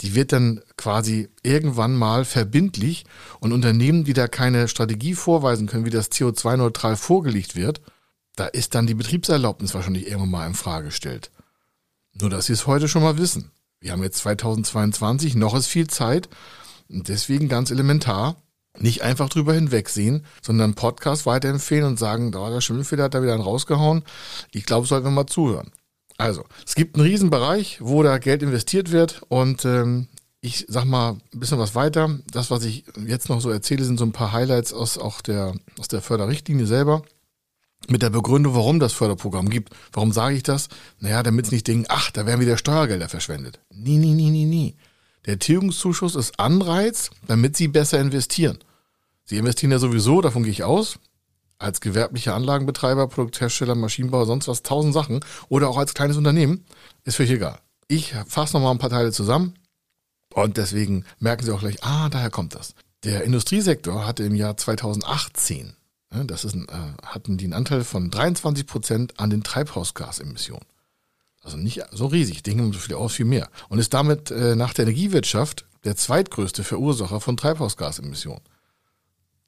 die 0.02 0.16
wird 0.16 0.32
dann 0.32 0.62
quasi 0.78 1.28
irgendwann 1.44 1.96
mal 1.96 2.24
verbindlich 2.24 3.06
und 3.40 3.52
Unternehmen, 3.52 4.06
die 4.06 4.14
da 4.14 4.28
keine 4.28 4.68
Strategie 4.68 5.16
vorweisen 5.16 5.68
können, 5.68 5.86
wie 5.86 5.90
das 5.90 6.12
CO2-neutral 6.12 6.96
vorgelegt 6.96 7.56
wird, 7.56 7.82
da 8.36 8.46
ist 8.46 8.76
dann 8.76 8.88
die 8.88 8.94
Betriebserlaubnis 8.94 9.74
wahrscheinlich 9.74 10.06
irgendwann 10.06 10.30
mal 10.30 10.48
in 10.48 10.54
Frage 10.54 10.86
gestellt. 10.86 11.32
Nur, 12.14 12.30
dass 12.30 12.46
Sie 12.46 12.54
es 12.54 12.68
heute 12.68 12.88
schon 12.88 13.04
mal 13.04 13.18
wissen. 13.18 13.52
Wir 13.80 13.92
haben 13.92 14.04
jetzt 14.04 14.20
2022, 14.20 15.36
noch 15.36 15.56
ist 15.56 15.68
viel 15.68 15.88
Zeit 15.88 16.30
und 16.90 17.08
deswegen 17.08 17.50
ganz 17.50 17.72
elementar, 17.72 18.38
nicht 18.80 19.02
einfach 19.02 19.30
drüber 19.30 19.54
hinwegsehen, 19.54 20.26
sondern 20.42 20.76
Podcast 20.76 21.26
weiterempfehlen 21.26 21.86
und 21.86 22.00
sagen, 22.00 22.32
da 22.32 22.50
der 22.50 22.62
Schimmelfeder 22.62 23.06
hat 23.06 23.14
da 23.14 23.22
wieder 23.22 23.34
einen 23.34 23.42
rausgehauen. 23.42 24.04
Ich 24.52 24.66
glaube, 24.66 24.88
sollten 24.88 25.08
wir 25.08 25.12
mal 25.12 25.26
zuhören. 25.26 25.72
Also, 26.18 26.46
es 26.66 26.76
gibt 26.76 26.96
einen 26.96 27.06
Riesenbereich, 27.06 27.80
wo 27.82 28.02
da 28.04 28.18
Geld 28.18 28.42
investiert 28.42 28.92
wird 28.92 29.22
und 29.30 29.66
ähm, 29.66 30.08
ich 30.42 30.66
sag 30.68 30.86
mal 30.86 31.18
ein 31.34 31.40
bisschen 31.40 31.60
was 31.60 31.76
weiter. 31.76 32.20
Das, 32.32 32.50
was 32.52 32.64
ich 32.64 32.86
jetzt 33.06 33.30
noch 33.30 33.42
so 33.42 33.50
erzähle, 33.50 33.84
sind 33.84 34.00
so 34.00 34.06
ein 34.06 34.12
paar 34.12 34.32
Highlights 34.32 34.74
aus 34.74 34.98
auch 34.98 35.22
der, 35.22 35.54
aus 35.80 35.88
der 35.88 36.02
Förderrichtlinie 36.02 36.66
selber. 36.66 37.04
Mit 37.88 38.02
der 38.02 38.10
Begründung, 38.10 38.56
warum 38.56 38.80
das 38.80 38.94
Förderprogramm 38.94 39.50
gibt. 39.50 39.74
Warum 39.92 40.12
sage 40.12 40.36
ich 40.36 40.44
das? 40.44 40.68
Naja, 41.00 41.22
damit 41.22 41.46
sie 41.46 41.56
nicht 41.56 41.68
denken, 41.68 41.86
ach, 41.90 42.12
da 42.12 42.26
werden 42.26 42.42
wieder 42.42 42.58
Steuergelder 42.58 43.08
verschwendet. 43.08 43.60
Nie, 43.72 43.98
nie, 43.98 44.14
nie, 44.14 44.32
nie, 44.32 44.46
nie. 44.46 44.76
Der 45.28 45.40
Tilgungszuschuss 45.40 46.16
ist 46.16 46.40
Anreiz, 46.40 47.12
damit 47.28 47.58
sie 47.58 47.68
besser 47.68 48.00
investieren. 48.00 48.58
Sie 49.26 49.38
investieren 49.38 49.72
ja 49.72 49.80
sowieso, 49.80 50.22
davon 50.22 50.44
gehe 50.44 50.52
ich 50.52 50.64
aus 50.64 51.00
als 51.60 51.82
gewerblicher 51.82 52.36
Anlagenbetreiber, 52.36 53.08
Produkthersteller, 53.08 53.76
Maschinenbauer, 53.76 54.26
sonst 54.26 54.48
was, 54.48 54.64
tausend 54.64 54.94
Sachen 54.94 55.20
oder 55.50 55.70
auch 55.70 55.78
als 55.78 55.94
kleines 55.94 56.16
Unternehmen, 56.16 56.64
ist 57.04 57.16
völlig 57.16 57.32
egal. 57.32 57.60
Ich 57.88 58.14
fasse 58.28 58.54
nochmal 58.54 58.72
ein 58.72 58.78
paar 58.78 58.90
Teile 58.90 59.12
zusammen 59.12 59.56
und 60.34 60.58
deswegen 60.58 61.04
merken 61.20 61.46
Sie 61.46 61.52
auch 61.52 61.60
gleich, 61.60 61.84
ah, 61.84 62.10
daher 62.10 62.30
kommt 62.30 62.56
das. 62.56 62.74
Der 63.04 63.24
Industriesektor 63.24 64.06
hatte 64.06 64.24
im 64.24 64.36
Jahr 64.36 64.56
2018, 64.56 65.76
ne, 66.14 66.26
das 66.26 66.46
ist 66.46 66.56
äh, 66.56 66.68
hatten 67.04 67.38
die 67.38 67.46
einen 67.46 67.54
Anteil 67.54 67.84
von 67.84 68.12
23 68.12 68.66
Prozent 68.66 69.20
an 69.20 69.30
den 69.30 69.44
Treibhausgasemissionen. 69.44 70.66
Also 71.48 71.56
nicht 71.56 71.82
so 71.94 72.08
riesig, 72.08 72.44
Dinge 72.44 72.74
so 72.74 72.80
viel 72.80 72.96
aus, 72.96 73.14
viel 73.14 73.24
mehr. 73.24 73.50
Und 73.70 73.80
ist 73.80 73.94
damit 73.94 74.32
äh, 74.32 74.58
nach 74.58 74.74
der 74.74 74.84
Energiewirtschaft 74.84 75.66
der 75.86 75.96
zweitgrößte 75.96 76.62
Verursacher 76.62 77.22
von 77.22 77.38
Treibhausgasemissionen. 77.38 78.42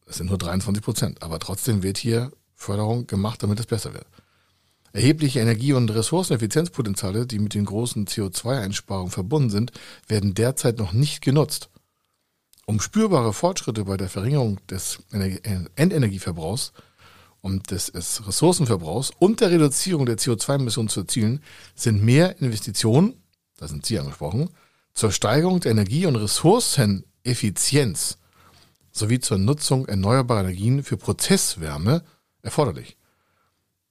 Es 0.05 0.15
sind 0.15 0.27
nur 0.29 0.37
23 0.37 0.81
Prozent, 0.81 1.21
aber 1.21 1.39
trotzdem 1.39 1.83
wird 1.83 1.97
hier 1.97 2.31
Förderung 2.55 3.05
gemacht, 3.05 3.43
damit 3.43 3.59
es 3.59 3.65
besser 3.65 3.93
wird. 3.93 4.05
Erhebliche 4.93 5.41
Energie- 5.41 5.73
und 5.73 5.93
Ressourceneffizienzpotenziale, 5.93 7.27
die 7.27 7.39
mit 7.39 7.53
den 7.53 7.65
großen 7.65 8.07
CO2-Einsparungen 8.07 9.11
verbunden 9.11 9.49
sind, 9.49 9.73
werden 10.07 10.33
derzeit 10.33 10.77
noch 10.77 10.93
nicht 10.93 11.21
genutzt. 11.21 11.69
Um 12.65 12.79
spürbare 12.79 13.33
Fortschritte 13.33 13.83
bei 13.83 13.97
der 13.97 14.07
Verringerung 14.07 14.65
des 14.67 14.99
Endenergieverbrauchs 15.75 16.71
und 17.41 17.71
des 17.71 17.93
Ressourcenverbrauchs 17.95 19.11
und 19.19 19.41
der 19.41 19.51
Reduzierung 19.51 20.05
der 20.05 20.17
CO2-Emissionen 20.17 20.89
zu 20.89 21.01
erzielen, 21.01 21.41
sind 21.75 22.03
mehr 22.03 22.41
Investitionen, 22.41 23.21
da 23.57 23.67
sind 23.67 23.85
Sie 23.85 23.99
angesprochen, 23.99 24.49
zur 24.93 25.11
Steigerung 25.11 25.59
der 25.59 25.71
Energie- 25.71 26.05
und 26.05 26.15
Ressourceneffizienz 26.15 28.17
sowie 28.91 29.19
zur 29.19 29.37
Nutzung 29.37 29.87
erneuerbarer 29.87 30.41
Energien 30.41 30.83
für 30.83 30.97
Prozesswärme 30.97 32.03
erforderlich, 32.41 32.97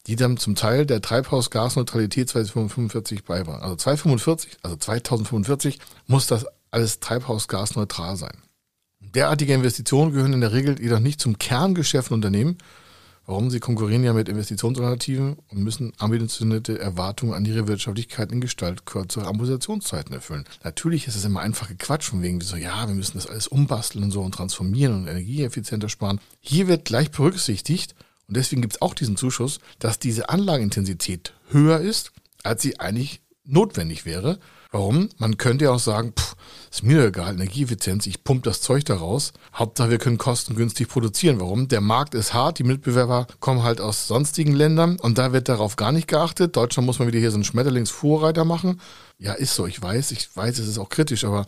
die 0.07 0.17
dann 0.17 0.37
zum 0.37 0.55
Teil 0.55 0.87
der 0.87 1.01
Treibhausgasneutralität 1.01 2.29
2045 2.29 3.25
beibehalten. 3.25 3.63
Also 3.63 3.77
2045, 3.77 4.59
also 4.63 4.77
2045 4.77 5.79
muss 6.07 6.27
das 6.27 6.47
alles 6.71 7.01
treibhausgasneutral 7.01 8.17
sein. 8.17 8.43
Derartige 9.01 9.55
Investitionen 9.55 10.13
gehören 10.13 10.35
in 10.35 10.41
der 10.41 10.53
Regel 10.53 10.81
jedoch 10.81 10.99
nicht 10.99 11.21
zum 11.21 11.39
Kerngeschäft 11.39 12.09
von 12.09 12.17
Unternehmen, 12.17 12.59
Warum? 13.29 13.51
Sie 13.51 13.61
konkurrieren 13.61 14.05
ja 14.05 14.15
mit 14.15 14.31
Investitionsalternativen 14.31 15.37
und 15.49 15.59
müssen 15.63 15.93
ambitionierte 15.99 16.79
Erwartungen 16.79 17.35
an 17.35 17.45
ihre 17.45 17.69
Wirtschaftlichkeit 17.69 18.33
in 18.33 18.41
Gestalt 18.41 18.87
kürzerer 18.87 19.27
Amortisationszeiten 19.27 20.15
erfüllen. 20.15 20.47
Natürlich 20.65 21.07
ist 21.07 21.15
es 21.15 21.27
immer 21.27 21.41
einfache 21.41 21.75
Quatsch 21.77 22.05
von 22.05 22.23
wegen 22.23 22.41
so, 22.41 22.57
ja, 22.57 22.89
wir 22.89 22.95
müssen 22.95 23.19
das 23.19 23.27
alles 23.27 23.47
umbasteln 23.47 24.05
und 24.05 24.13
so 24.13 24.23
und 24.23 24.35
transformieren 24.35 24.95
und 24.95 25.09
energieeffizienter 25.09 25.91
sparen. 25.91 26.23
Hier 26.41 26.69
wird 26.69 26.87
gleich 26.87 27.11
berücksichtigt, 27.11 27.95
und 28.29 28.39
deswegen 28.39 28.63
gibt 28.63 28.77
es 28.77 28.81
auch 28.81 28.95
diesen 28.95 29.19
Zuschuss, 29.19 29.61
dass 29.79 29.99
diese 29.99 30.31
Anlagenintensität 30.31 31.35
höher 31.51 31.81
ist, 31.81 32.13
als 32.45 32.63
sie 32.63 32.81
eigentlich 32.81 33.21
notwendig 33.45 34.07
wäre. 34.07 34.39
Warum? 34.71 35.09
Man 35.17 35.39
könnte 35.39 35.65
ja 35.65 35.71
auch 35.71 35.79
sagen, 35.79 36.13
pff, 36.13 36.37
ist 36.71 36.83
mir 36.83 37.07
egal, 37.07 37.35
Energieeffizienz, 37.35 38.07
ich 38.07 38.23
pumpe 38.23 38.51
das 38.51 38.61
Zeug 38.61 38.85
da 38.85 38.97
raus. 38.97 39.33
Hauptsache, 39.55 39.91
wir 39.91 39.99
können 39.99 40.19
kostengünstig 40.19 40.89
produzieren. 40.89 41.41
Warum? 41.41 41.69
Der 41.69 41.81
Markt 41.81 42.15
ist 42.15 42.35
hart, 42.35 42.59
die 42.59 42.65
Mitbewerber 42.65 43.27
kommen 43.41 43.63
halt 43.63 43.81
aus 43.81 44.07
sonstigen 44.07 44.53
Ländern 44.53 44.99
und 44.99 45.17
da 45.17 45.33
wird 45.33 45.49
darauf 45.49 45.77
gar 45.77 45.93
nicht 45.93 46.07
geachtet. 46.07 46.55
Deutschland 46.57 46.85
muss 46.85 46.99
man 46.99 47.09
wieder 47.09 47.19
hier 47.19 47.31
so 47.31 47.37
einen 47.37 47.45
Schmetterlingsfuhrreiter 47.45 48.45
machen. 48.45 48.81
Ja, 49.17 49.33
ist 49.33 49.55
so, 49.55 49.67
ich 49.67 49.81
weiß, 49.81 50.11
ich 50.11 50.37
weiß, 50.37 50.59
es 50.59 50.69
ist 50.69 50.79
auch 50.79 50.91
kritisch, 50.91 51.25
aber 51.25 51.47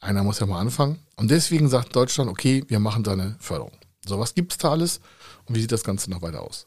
einer 0.00 0.22
muss 0.22 0.40
ja 0.40 0.46
mal 0.46 0.60
anfangen. 0.60 0.98
Und 1.16 1.30
deswegen 1.30 1.68
sagt 1.70 1.96
Deutschland, 1.96 2.30
okay, 2.30 2.64
wir 2.68 2.78
machen 2.78 3.04
da 3.04 3.12
eine 3.12 3.36
Förderung. 3.40 3.72
So, 4.06 4.18
was 4.18 4.34
gibt's 4.34 4.58
da 4.58 4.70
alles 4.70 5.00
und 5.46 5.54
wie 5.54 5.60
sieht 5.62 5.72
das 5.72 5.84
Ganze 5.84 6.10
noch 6.10 6.20
weiter 6.20 6.42
aus? 6.42 6.66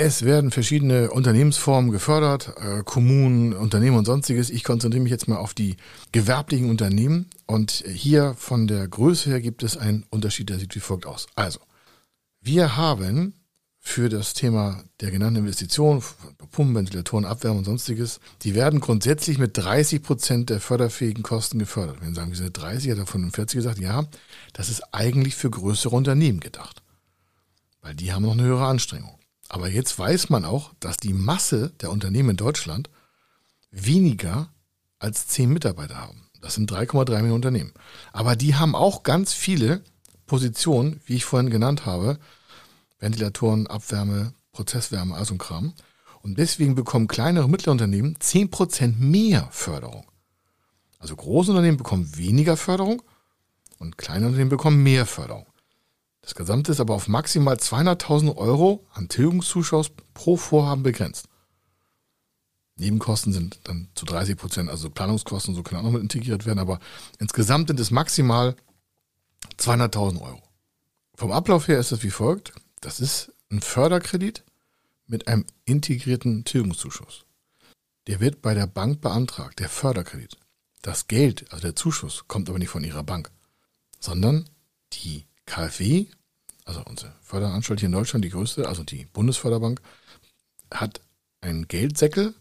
Es 0.00 0.22
werden 0.22 0.52
verschiedene 0.52 1.10
Unternehmensformen 1.10 1.90
gefördert, 1.90 2.54
äh, 2.56 2.84
Kommunen, 2.84 3.52
Unternehmen 3.52 3.96
und 3.96 4.04
sonstiges. 4.04 4.48
Ich 4.48 4.62
konzentriere 4.62 5.02
mich 5.02 5.10
jetzt 5.10 5.26
mal 5.26 5.38
auf 5.38 5.54
die 5.54 5.76
gewerblichen 6.12 6.70
Unternehmen 6.70 7.28
und 7.46 7.82
hier 7.84 8.34
von 8.38 8.68
der 8.68 8.86
Größe 8.86 9.28
her 9.28 9.40
gibt 9.40 9.64
es 9.64 9.76
einen 9.76 10.06
Unterschied, 10.08 10.50
der 10.50 10.60
sieht 10.60 10.76
wie 10.76 10.80
folgt 10.80 11.04
aus. 11.04 11.26
Also, 11.34 11.58
wir 12.40 12.76
haben 12.76 13.34
für 13.80 14.08
das 14.08 14.34
Thema 14.34 14.84
der 15.00 15.10
genannten 15.10 15.40
Investitionen, 15.40 16.00
Pumpen, 16.52 16.76
Ventilatoren, 16.76 17.24
Abwärme 17.24 17.58
und 17.58 17.64
sonstiges, 17.64 18.20
die 18.42 18.54
werden 18.54 18.78
grundsätzlich 18.78 19.38
mit 19.38 19.58
30 19.58 20.00
Prozent 20.00 20.48
der 20.48 20.60
förderfähigen 20.60 21.24
Kosten 21.24 21.58
gefördert. 21.58 21.96
Wenn 22.00 22.10
Sie 22.10 22.14
sagen, 22.14 22.30
wir 22.30 22.36
sind 22.36 22.56
30, 22.56 22.92
hat 22.92 22.98
er 22.98 23.06
von 23.06 23.32
40 23.32 23.56
gesagt, 23.56 23.80
ja, 23.80 24.04
das 24.52 24.68
ist 24.68 24.94
eigentlich 24.94 25.34
für 25.34 25.50
größere 25.50 25.96
Unternehmen 25.96 26.38
gedacht. 26.38 26.84
Weil 27.82 27.96
die 27.96 28.12
haben 28.12 28.22
noch 28.22 28.34
eine 28.34 28.44
höhere 28.44 28.66
Anstrengung. 28.66 29.17
Aber 29.48 29.68
jetzt 29.68 29.98
weiß 29.98 30.28
man 30.30 30.44
auch, 30.44 30.72
dass 30.80 30.98
die 30.98 31.14
Masse 31.14 31.70
der 31.80 31.90
Unternehmen 31.90 32.30
in 32.30 32.36
Deutschland 32.36 32.90
weniger 33.70 34.50
als 34.98 35.26
zehn 35.26 35.50
Mitarbeiter 35.50 35.96
haben. 35.96 36.28
Das 36.40 36.54
sind 36.54 36.70
3,3 36.70 37.10
Millionen 37.16 37.32
Unternehmen. 37.32 37.72
Aber 38.12 38.36
die 38.36 38.54
haben 38.54 38.74
auch 38.74 39.02
ganz 39.02 39.32
viele 39.32 39.82
Positionen, 40.26 41.00
wie 41.06 41.16
ich 41.16 41.24
vorhin 41.24 41.50
genannt 41.50 41.86
habe, 41.86 42.18
Ventilatoren, 42.98 43.66
Abwärme, 43.66 44.34
Prozesswärme, 44.52 45.14
also 45.14 45.34
ein 45.34 45.38
Kram. 45.38 45.72
Und 46.22 46.38
deswegen 46.38 46.74
bekommen 46.74 47.08
kleinere 47.08 47.44
und 47.44 47.50
mittlere 47.50 47.72
Unternehmen 47.72 48.16
10% 48.16 48.96
mehr 48.98 49.48
Förderung. 49.50 50.04
Also 50.98 51.14
große 51.16 51.50
Unternehmen 51.50 51.76
bekommen 51.76 52.16
weniger 52.16 52.56
Förderung 52.56 53.02
und 53.78 53.98
kleine 53.98 54.26
Unternehmen 54.26 54.50
bekommen 54.50 54.82
mehr 54.82 55.06
Förderung. 55.06 55.46
Das 56.28 56.34
Gesamte 56.34 56.72
ist 56.72 56.80
aber 56.80 56.94
auf 56.94 57.08
maximal 57.08 57.56
200.000 57.56 58.36
Euro 58.36 58.86
an 58.92 59.08
Tilgungszuschuss 59.08 59.92
pro 60.12 60.36
Vorhaben 60.36 60.82
begrenzt. 60.82 61.26
Nebenkosten 62.76 63.32
sind 63.32 63.60
dann 63.64 63.88
zu 63.94 64.04
30 64.04 64.36
Prozent, 64.36 64.68
also 64.68 64.90
Planungskosten, 64.90 65.54
so 65.54 65.62
können 65.62 65.80
auch 65.80 65.84
noch 65.84 65.92
mit 65.92 66.02
integriert 66.02 66.44
werden, 66.44 66.58
aber 66.58 66.80
insgesamt 67.18 67.68
sind 67.68 67.80
es 67.80 67.90
maximal 67.90 68.56
200.000 69.56 70.20
Euro. 70.20 70.42
Vom 71.14 71.32
Ablauf 71.32 71.66
her 71.66 71.78
ist 71.78 71.92
es 71.92 72.02
wie 72.02 72.10
folgt. 72.10 72.52
Das 72.82 73.00
ist 73.00 73.32
ein 73.50 73.62
Förderkredit 73.62 74.44
mit 75.06 75.28
einem 75.28 75.46
integrierten 75.64 76.44
Tilgungszuschuss. 76.44 77.24
Der 78.06 78.20
wird 78.20 78.42
bei 78.42 78.52
der 78.52 78.66
Bank 78.66 79.00
beantragt, 79.00 79.60
der 79.60 79.70
Förderkredit. 79.70 80.36
Das 80.82 81.08
Geld, 81.08 81.50
also 81.50 81.62
der 81.62 81.74
Zuschuss, 81.74 82.28
kommt 82.28 82.50
aber 82.50 82.58
nicht 82.58 82.68
von 82.68 82.84
Ihrer 82.84 83.02
Bank, 83.02 83.30
sondern 83.98 84.50
die 84.92 85.24
KfW 85.46 86.08
also 86.68 86.82
unsere 86.84 87.14
Förderanstalt 87.22 87.80
hier 87.80 87.86
in 87.86 87.92
Deutschland, 87.92 88.24
die 88.24 88.30
größte, 88.30 88.68
also 88.68 88.84
die 88.84 89.06
Bundesförderbank, 89.06 89.80
hat 90.70 91.00
einen 91.40 91.66
Geldsäckel 91.66 92.34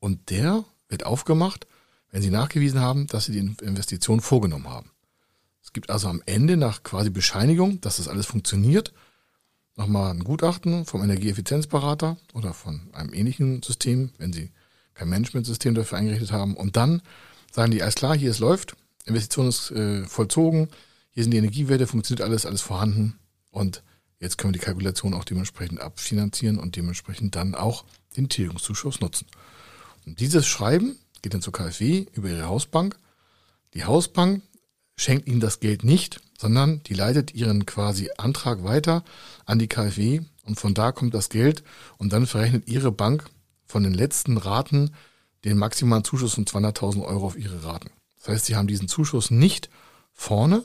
und 0.00 0.30
der 0.30 0.64
wird 0.88 1.04
aufgemacht, 1.04 1.66
wenn 2.10 2.22
sie 2.22 2.30
nachgewiesen 2.30 2.80
haben, 2.80 3.06
dass 3.08 3.26
sie 3.26 3.32
die 3.32 3.64
Investition 3.64 4.20
vorgenommen 4.20 4.68
haben. 4.68 4.90
Es 5.62 5.72
gibt 5.72 5.90
also 5.90 6.08
am 6.08 6.22
Ende 6.24 6.56
nach 6.56 6.82
quasi 6.82 7.10
Bescheinigung, 7.10 7.80
dass 7.82 7.98
das 7.98 8.08
alles 8.08 8.26
funktioniert, 8.26 8.92
nochmal 9.76 10.12
ein 10.12 10.24
Gutachten 10.24 10.86
vom 10.86 11.02
Energieeffizienzberater 11.02 12.16
oder 12.32 12.54
von 12.54 12.88
einem 12.92 13.12
ähnlichen 13.12 13.62
System, 13.62 14.10
wenn 14.18 14.32
sie 14.32 14.50
kein 14.94 15.08
Managementsystem 15.10 15.74
dafür 15.74 15.98
eingerichtet 15.98 16.32
haben. 16.32 16.56
Und 16.56 16.76
dann 16.76 17.02
sagen 17.50 17.70
die, 17.70 17.82
alles 17.82 17.94
klar, 17.96 18.16
hier 18.16 18.30
es 18.30 18.38
läuft, 18.38 18.76
Investition 19.04 19.48
ist 19.48 19.70
äh, 19.72 20.04
vollzogen, 20.04 20.68
hier 21.10 21.22
sind 21.22 21.32
die 21.32 21.38
Energiewerte, 21.38 21.86
funktioniert 21.86 22.26
alles, 22.26 22.46
alles 22.46 22.62
vorhanden. 22.62 23.18
Und 23.52 23.84
jetzt 24.18 24.38
können 24.38 24.52
wir 24.52 24.58
die 24.58 24.64
Kalkulation 24.64 25.14
auch 25.14 25.24
dementsprechend 25.24 25.80
abfinanzieren 25.80 26.58
und 26.58 26.74
dementsprechend 26.74 27.36
dann 27.36 27.54
auch 27.54 27.84
den 28.16 28.28
Tilgungszuschuss 28.28 29.00
nutzen. 29.00 29.26
Und 30.04 30.18
dieses 30.18 30.46
Schreiben 30.48 30.98
geht 31.22 31.34
dann 31.34 31.42
zur 31.42 31.52
KfW 31.52 32.06
über 32.14 32.28
ihre 32.28 32.48
Hausbank. 32.48 32.98
Die 33.74 33.84
Hausbank 33.84 34.42
schenkt 34.96 35.28
Ihnen 35.28 35.40
das 35.40 35.60
Geld 35.60 35.84
nicht, 35.84 36.20
sondern 36.38 36.82
die 36.82 36.94
leitet 36.94 37.34
Ihren 37.34 37.66
quasi 37.66 38.10
Antrag 38.18 38.64
weiter 38.64 39.04
an 39.46 39.60
die 39.60 39.68
KfW 39.68 40.22
und 40.44 40.58
von 40.58 40.74
da 40.74 40.90
kommt 40.92 41.14
das 41.14 41.28
Geld 41.28 41.62
und 41.98 42.12
dann 42.12 42.26
verrechnet 42.26 42.66
Ihre 42.66 42.90
Bank 42.90 43.30
von 43.64 43.84
den 43.84 43.94
letzten 43.94 44.36
Raten 44.36 44.94
den 45.44 45.58
maximalen 45.58 46.04
Zuschuss 46.04 46.34
von 46.34 46.44
200.000 46.44 47.04
Euro 47.04 47.26
auf 47.26 47.38
Ihre 47.38 47.64
Raten. 47.64 47.90
Das 48.18 48.28
heißt, 48.28 48.46
Sie 48.46 48.56
haben 48.56 48.68
diesen 48.68 48.88
Zuschuss 48.88 49.30
nicht 49.30 49.70
vorne, 50.12 50.64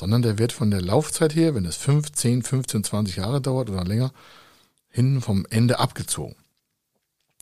sondern 0.00 0.22
der 0.22 0.38
wird 0.38 0.52
von 0.52 0.70
der 0.70 0.80
Laufzeit 0.80 1.34
her, 1.34 1.54
wenn 1.54 1.66
es 1.66 1.76
5, 1.76 2.10
10, 2.10 2.42
15, 2.42 2.84
20 2.84 3.16
Jahre 3.16 3.42
dauert 3.42 3.68
oder 3.68 3.84
länger, 3.84 4.12
hinten 4.88 5.20
vom 5.20 5.46
Ende 5.50 5.78
abgezogen. 5.78 6.36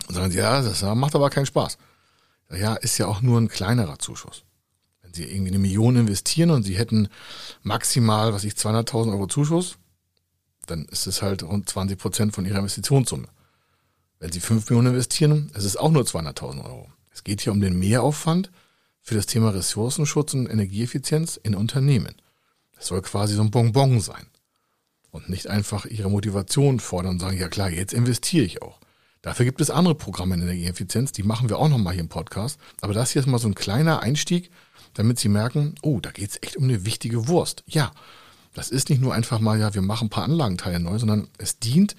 Und 0.09 0.17
sagen 0.17 0.33
Sie, 0.33 0.38
ja, 0.38 0.61
das 0.61 0.83
macht 0.83 1.15
aber 1.15 1.31
keinen 1.31 1.47
Spaß. 1.47 1.79
Ja, 2.50 2.75
ist 2.75 2.99
ja 2.99 3.07
auch 3.07 3.23
nur 3.23 3.41
ein 3.41 3.47
kleinerer 3.47 4.00
Zuschuss. 4.00 4.43
Wenn 5.03 5.15
Sie 5.15 5.23
irgendwie 5.23 5.50
eine 5.50 5.61
Million 5.61 5.95
investieren 5.95 6.50
und 6.50 6.65
Sie 6.65 6.77
hätten 6.77 7.09
maximal, 7.62 8.33
was 8.33 8.43
ich, 8.43 8.55
200.000 8.55 9.12
Euro 9.12 9.29
Zuschuss, 9.29 9.79
dann 10.67 10.85
ist 10.87 11.07
es 11.07 11.23
halt 11.23 11.45
rund 11.45 11.69
20 11.69 11.97
Prozent 11.97 12.35
von 12.35 12.45
Ihrer 12.45 12.59
Investitionssumme. 12.59 13.29
Wenn 14.19 14.33
Sie 14.33 14.41
5 14.41 14.69
Millionen 14.69 14.95
investieren, 14.95 15.53
ist 15.55 15.65
es 15.65 15.77
auch 15.77 15.93
nur 15.93 16.03
200.000 16.03 16.65
Euro. 16.65 16.91
Es 17.12 17.23
geht 17.23 17.41
hier 17.41 17.53
um 17.53 17.61
den 17.61 17.79
Mehraufwand 17.79 18.50
für 19.00 19.15
das 19.15 19.27
Thema 19.27 19.50
Ressourcenschutz 19.50 20.35
und 20.35 20.49
Energieeffizienz 20.49 21.38
in 21.41 21.55
Unternehmen. 21.55 22.17
Das 22.78 22.87
soll 22.87 23.02
quasi 23.02 23.35
so 23.35 23.42
ein 23.42 23.50
Bonbon 23.50 24.00
sein. 24.00 24.26
Und 25.11 25.28
nicht 25.28 25.49
einfach 25.49 25.85
Ihre 25.85 26.11
Motivation 26.11 26.80
fordern 26.80 27.12
und 27.12 27.20
sagen, 27.20 27.38
ja 27.38 27.49
klar, 27.49 27.70
jetzt 27.70 27.92
investiere 27.92 28.44
ich 28.44 28.62
auch. 28.62 28.78
Dafür 29.23 29.44
gibt 29.44 29.61
es 29.61 29.70
andere 29.70 29.94
Programme 29.94 30.35
in 30.37 30.42
Energieeffizienz, 30.42 31.12
die 31.12 31.25
machen 31.25 31.49
wir 31.49 31.58
auch 31.58 31.68
nochmal 31.68 31.94
hier 31.94 32.02
im 32.02 32.08
Podcast. 32.08 32.61
Aber 32.80 32.94
das 32.94 33.11
hier 33.11 33.20
ist 33.20 33.26
mal 33.26 33.38
so 33.38 33.49
ein 33.49 33.54
kleiner 33.54 34.00
Einstieg, 34.00 34.50
damit 34.94 35.18
Sie 35.18 35.28
merken, 35.28 35.75
oh, 35.82 36.00
da 36.00 36.11
geht 36.11 36.30
es 36.30 36.42
echt 36.42 36.56
um 36.56 36.64
eine 36.64 36.85
wichtige 36.85 37.26
Wurst. 37.26 37.64
Ja, 37.66 37.92
das 38.54 38.70
ist 38.70 38.90
nicht 38.90 39.00
nur 39.00 39.14
einfach 39.14 39.40
mal, 39.40 39.58
ja, 39.58 39.75
wir 39.75 39.82
machen 39.82 40.06
ein 40.06 40.11
paar 40.11 40.25
Anlagenteile 40.25 40.80
neu, 40.80 40.99
sondern 40.99 41.28
es 41.38 41.58
dient 41.58 41.97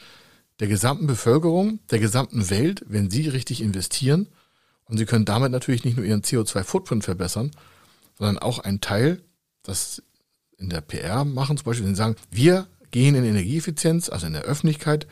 der 0.59 0.67
gesamten 0.67 1.07
Bevölkerung, 1.07 1.79
der 1.89 1.99
gesamten 1.99 2.49
Welt, 2.49 2.83
wenn 2.87 3.09
Sie 3.09 3.27
richtig 3.27 3.61
investieren. 3.61 4.27
Und 4.85 4.97
Sie 4.97 5.05
können 5.05 5.25
damit 5.25 5.51
natürlich 5.51 5.83
nicht 5.83 5.97
nur 5.97 6.05
Ihren 6.05 6.21
CO2-Footprint 6.21 7.03
verbessern, 7.03 7.51
sondern 8.17 8.39
auch 8.39 8.59
einen 8.59 8.81
Teil, 8.81 9.21
das 9.63 10.01
in 10.59 10.69
der 10.69 10.81
PR 10.81 11.25
machen, 11.25 11.57
zum 11.57 11.65
Beispiel, 11.65 11.85
wenn 11.85 11.95
Sie 11.95 11.99
sagen, 11.99 12.15
wir 12.29 12.67
gehen 12.91 13.15
in 13.15 13.23
Energieeffizienz, 13.23 14.09
also 14.09 14.27
in 14.27 14.33
der 14.33 14.43
Öffentlichkeit, 14.43 15.07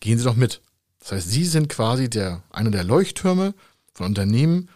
gehen 0.00 0.18
Sie 0.18 0.24
doch 0.24 0.36
mit. 0.36 0.60
Das 1.00 1.12
heißt, 1.12 1.30
Sie 1.30 1.44
sind 1.44 1.68
quasi 1.68 2.10
der, 2.10 2.42
einer 2.50 2.70
der 2.70 2.84
Leuchttürme 2.84 3.54
von 3.92 4.06
Unternehmen, 4.06 4.68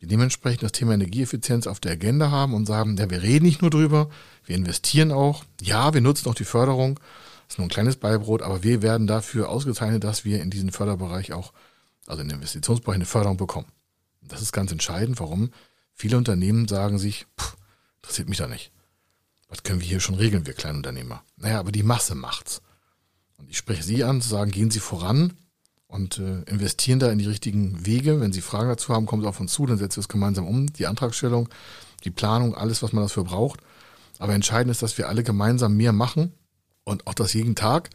die 0.00 0.06
dementsprechend 0.06 0.62
das 0.62 0.72
Thema 0.72 0.94
Energieeffizienz 0.94 1.66
auf 1.66 1.80
der 1.80 1.92
Agenda 1.92 2.30
haben 2.30 2.54
und 2.54 2.66
sagen, 2.66 2.96
ja, 2.96 3.10
wir 3.10 3.22
reden 3.22 3.44
nicht 3.44 3.62
nur 3.62 3.70
drüber, 3.70 4.08
wir 4.44 4.56
investieren 4.56 5.12
auch. 5.12 5.44
Ja, 5.60 5.92
wir 5.92 6.00
nutzen 6.00 6.28
auch 6.28 6.34
die 6.34 6.44
Förderung. 6.44 6.98
Das 7.46 7.54
ist 7.54 7.58
nur 7.58 7.66
ein 7.66 7.70
kleines 7.70 7.96
Beibrot, 7.96 8.42
aber 8.42 8.62
wir 8.62 8.82
werden 8.82 9.06
dafür 9.06 9.48
ausgezeichnet, 9.48 10.04
dass 10.04 10.24
wir 10.24 10.40
in 10.40 10.50
diesem 10.50 10.70
Förderbereich 10.70 11.32
auch, 11.32 11.52
also 12.06 12.22
in 12.22 12.28
den 12.28 12.36
Investitionsbereich, 12.36 12.94
eine 12.94 13.06
Förderung 13.06 13.36
bekommen. 13.36 13.66
Das 14.22 14.42
ist 14.42 14.52
ganz 14.52 14.70
entscheidend, 14.70 15.18
warum 15.20 15.50
viele 15.94 16.16
Unternehmen 16.16 16.68
sagen 16.68 16.98
sich, 16.98 17.26
pff, 17.38 17.56
interessiert 17.96 18.28
mich 18.28 18.38
da 18.38 18.46
nicht. 18.46 18.70
Was 19.48 19.62
können 19.62 19.80
wir 19.80 19.86
hier 19.86 20.00
schon 20.00 20.14
regeln, 20.14 20.46
wir 20.46 20.54
Kleinunternehmer? 20.54 21.22
Naja, 21.36 21.58
aber 21.58 21.72
die 21.72 21.82
Masse 21.82 22.14
macht's. 22.14 22.62
Und 23.36 23.50
ich 23.50 23.58
spreche 23.58 23.82
Sie 23.82 24.04
an, 24.04 24.20
zu 24.20 24.28
sagen, 24.28 24.50
gehen 24.50 24.70
Sie 24.70 24.80
voran, 24.80 25.32
und 25.88 26.18
äh, 26.18 26.42
investieren 26.42 26.98
da 27.00 27.10
in 27.10 27.18
die 27.18 27.26
richtigen 27.26 27.84
Wege. 27.84 28.20
Wenn 28.20 28.32
Sie 28.32 28.42
Fragen 28.42 28.68
dazu 28.68 28.94
haben, 28.94 29.06
kommen 29.06 29.22
Sie 29.22 29.28
auf 29.28 29.40
uns 29.40 29.52
zu, 29.52 29.66
dann 29.66 29.78
setzen 29.78 29.96
wir 29.96 30.02
es 30.02 30.08
gemeinsam 30.08 30.46
um. 30.46 30.66
Die 30.74 30.86
Antragstellung, 30.86 31.48
die 32.04 32.10
Planung, 32.10 32.54
alles, 32.54 32.82
was 32.82 32.92
man 32.92 33.04
dafür 33.04 33.24
braucht. 33.24 33.60
Aber 34.18 34.34
entscheidend 34.34 34.70
ist, 34.70 34.82
dass 34.82 34.98
wir 34.98 35.08
alle 35.08 35.22
gemeinsam 35.22 35.76
mehr 35.76 35.92
machen 35.92 36.32
und 36.84 37.06
auch 37.06 37.14
das 37.14 37.32
jeden 37.32 37.54
Tag. 37.54 37.90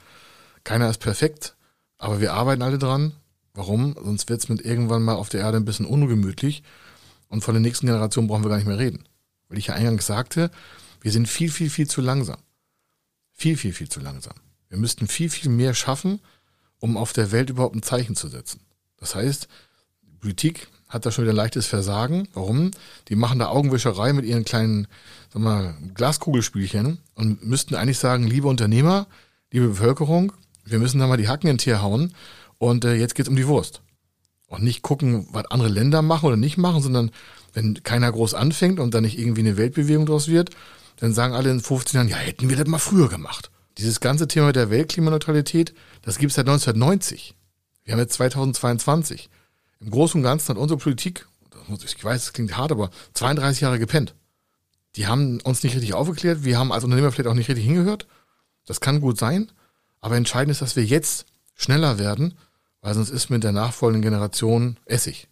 Keiner 0.64 0.90
ist 0.90 1.00
perfekt, 1.00 1.56
aber 1.98 2.20
wir 2.20 2.34
arbeiten 2.34 2.62
alle 2.62 2.80
dran. 2.80 3.14
Warum? 3.54 3.96
Sonst 4.04 4.28
wird 4.30 4.42
es 4.42 4.50
mit 4.50 4.62
irgendwann 4.62 5.04
mal 5.04 5.16
auf 5.16 5.30
der 5.30 5.42
Erde 5.42 5.58
ein 5.58 5.66
bisschen 5.66 5.86
ungemütlich 5.86 6.64
und 7.28 7.44
von 7.44 7.54
der 7.54 7.62
nächsten 7.62 7.86
Generation 7.86 8.28
brauchen 8.28 8.44
wir 8.44 8.50
gar 8.50 8.58
nicht 8.58 8.68
mehr 8.68 8.80
reden. 8.80 9.04
Weil 9.50 9.60
ich 9.60 9.68
ja 9.68 9.76
eingangs 9.76 10.08
sagte, 10.08 10.50
wir 11.04 11.12
sind 11.12 11.28
viel, 11.28 11.52
viel, 11.52 11.70
viel 11.70 11.88
zu 11.88 12.02
langsam. 12.02 12.38
Viel, 13.34 13.58
viel, 13.58 13.74
viel 13.74 13.90
zu 13.90 14.00
langsam. 14.00 14.36
Wir 14.70 14.78
müssten 14.78 15.08
viel, 15.08 15.30
viel 15.30 15.52
mehr 15.52 15.74
schaffen, 15.74 16.22
um 16.80 16.96
auf 16.96 17.12
der 17.12 17.32
Welt 17.32 17.50
überhaupt 17.50 17.76
ein 17.76 17.84
Zeichen 17.84 18.16
zu 18.16 18.30
setzen. 18.30 18.62
Das 18.98 19.14
heißt, 19.14 19.50
Politik 20.22 20.70
hat 20.88 21.06
da 21.06 21.12
schon 21.12 21.26
wieder 21.26 21.34
ein 21.34 21.38
leichtes 21.38 21.66
Versagen. 21.66 22.30
Warum? 22.34 22.72
Die 23.10 23.18
machen 23.18 23.40
da 23.40 23.50
Augenwischerei 23.50 24.14
mit 24.14 24.24
ihren 24.24 24.46
kleinen 24.46 24.88
sag 25.34 25.42
mal, 25.42 25.76
Glaskugelspielchen 25.94 27.00
und 27.16 27.46
müssten 27.46 27.76
eigentlich 27.76 28.00
sagen, 28.00 28.26
liebe 28.26 28.48
Unternehmer, 28.48 29.08
liebe 29.52 29.68
Bevölkerung, 29.68 30.32
wir 30.64 30.80
müssen 30.80 31.00
da 31.00 31.08
mal 31.08 31.18
die 31.18 31.28
Hacken 31.28 31.50
in 31.50 31.58
Tier 31.58 31.82
hauen 31.82 32.16
und 32.60 32.86
äh, 32.86 32.96
jetzt 32.96 33.16
geht's 33.16 33.28
um 33.28 33.36
die 33.36 33.48
Wurst. 33.48 33.82
Und 34.48 34.64
nicht 34.64 34.84
gucken, 34.84 35.28
was 35.32 35.48
andere 35.48 35.68
Länder 35.68 36.02
machen 36.02 36.28
oder 36.28 36.38
nicht 36.38 36.58
machen, 36.58 36.82
sondern 36.82 37.12
wenn 37.54 37.84
keiner 37.84 38.10
groß 38.10 38.36
anfängt 38.36 38.80
und 38.80 38.94
dann 38.94 39.04
nicht 39.04 39.20
irgendwie 39.20 39.42
eine 39.42 39.58
Weltbewegung 39.58 40.06
draus 40.06 40.30
wird, 40.30 40.52
dann 40.98 41.14
sagen 41.14 41.34
alle 41.34 41.52
in 41.52 41.62
15 41.62 41.98
Jahren, 41.98 42.10
ja, 42.10 42.18
hätten 42.18 42.50
wir 42.50 42.58
das 42.58 42.68
mal 42.68 42.80
früher 42.80 43.10
gemacht. 43.10 43.52
Dieses 43.78 44.00
ganze 44.00 44.28
Thema 44.28 44.54
der 44.54 44.70
Weltklimaneutralität, 44.70 45.74
das 46.04 46.18
gibt 46.18 46.32
es 46.32 46.36
seit 46.36 46.48
1990. 46.48 47.36
Wir 47.84 47.94
haben 47.94 48.00
jetzt 48.00 48.14
2022. 48.14 49.30
Im 49.80 49.90
Großen 49.90 50.20
und 50.20 50.24
Ganzen 50.24 50.50
hat 50.50 50.58
unsere 50.58 50.78
Politik, 50.78 51.28
ich 51.84 52.04
weiß, 52.04 52.24
es 52.24 52.34
klingt 52.34 52.56
hart, 52.58 52.72
aber 52.72 52.90
32 53.14 53.62
Jahre 53.62 53.80
gepennt. 53.80 54.16
Die 54.96 55.08
haben 55.08 55.42
uns 55.42 55.64
nicht 55.64 55.76
richtig 55.76 55.94
aufgeklärt, 55.94 56.44
wir 56.44 56.58
haben 56.58 56.72
als 56.72 56.84
Unternehmer 56.84 57.12
vielleicht 57.12 57.30
auch 57.30 57.34
nicht 57.34 57.50
richtig 57.50 57.66
hingehört. 57.66 58.08
Das 58.66 58.80
kann 58.80 59.02
gut 59.02 59.18
sein, 59.18 59.52
aber 60.00 60.16
entscheidend 60.16 60.52
ist, 60.52 60.62
dass 60.62 60.76
wir 60.76 60.86
jetzt 60.86 61.26
schneller 61.56 61.98
werden, 61.98 62.36
weil 62.82 62.94
sonst 62.94 63.10
ist 63.10 63.30
mit 63.30 63.44
der 63.44 63.52
nachfolgenden 63.52 64.04
Generation 64.04 64.78
Essig. 64.86 65.28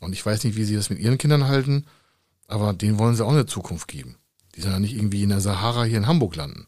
Und 0.00 0.12
ich 0.12 0.26
weiß 0.26 0.42
nicht, 0.44 0.56
wie 0.56 0.64
sie 0.64 0.74
das 0.74 0.90
mit 0.90 0.98
ihren 0.98 1.18
Kindern 1.18 1.46
halten, 1.46 1.86
aber 2.48 2.72
denen 2.72 2.98
wollen 2.98 3.14
sie 3.14 3.24
auch 3.24 3.30
eine 3.32 3.46
Zukunft 3.46 3.88
geben. 3.88 4.16
Die 4.54 4.60
sollen 4.60 4.74
ja 4.74 4.80
nicht 4.80 4.94
irgendwie 4.94 5.22
in 5.22 5.30
der 5.30 5.40
Sahara 5.40 5.84
hier 5.84 5.98
in 5.98 6.06
Hamburg 6.06 6.36
landen. 6.36 6.66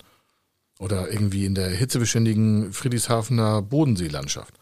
Oder 0.79 1.11
irgendwie 1.11 1.45
in 1.45 1.55
der 1.55 1.71
hitzebeständigen 1.71 2.73
Friedrichshafener 2.73 3.63
Bodenseelandschaft. 3.63 4.55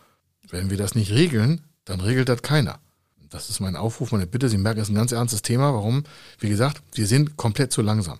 Wenn 0.50 0.70
wir 0.70 0.76
das 0.76 0.94
nicht 0.94 1.12
regeln, 1.12 1.62
dann 1.84 2.00
regelt 2.00 2.28
das 2.28 2.42
keiner. 2.42 2.78
Das 3.30 3.48
ist 3.48 3.60
mein 3.60 3.76
Aufruf, 3.76 4.12
meine 4.12 4.26
Bitte. 4.26 4.48
Sie 4.48 4.58
merken, 4.58 4.80
es 4.80 4.88
ist 4.88 4.92
ein 4.92 4.96
ganz 4.96 5.12
ernstes 5.12 5.40
Thema. 5.40 5.72
Warum? 5.72 6.04
Wie 6.38 6.50
gesagt, 6.50 6.82
wir 6.92 7.06
sind 7.06 7.36
komplett 7.38 7.72
zu 7.72 7.80
langsam. 7.80 8.18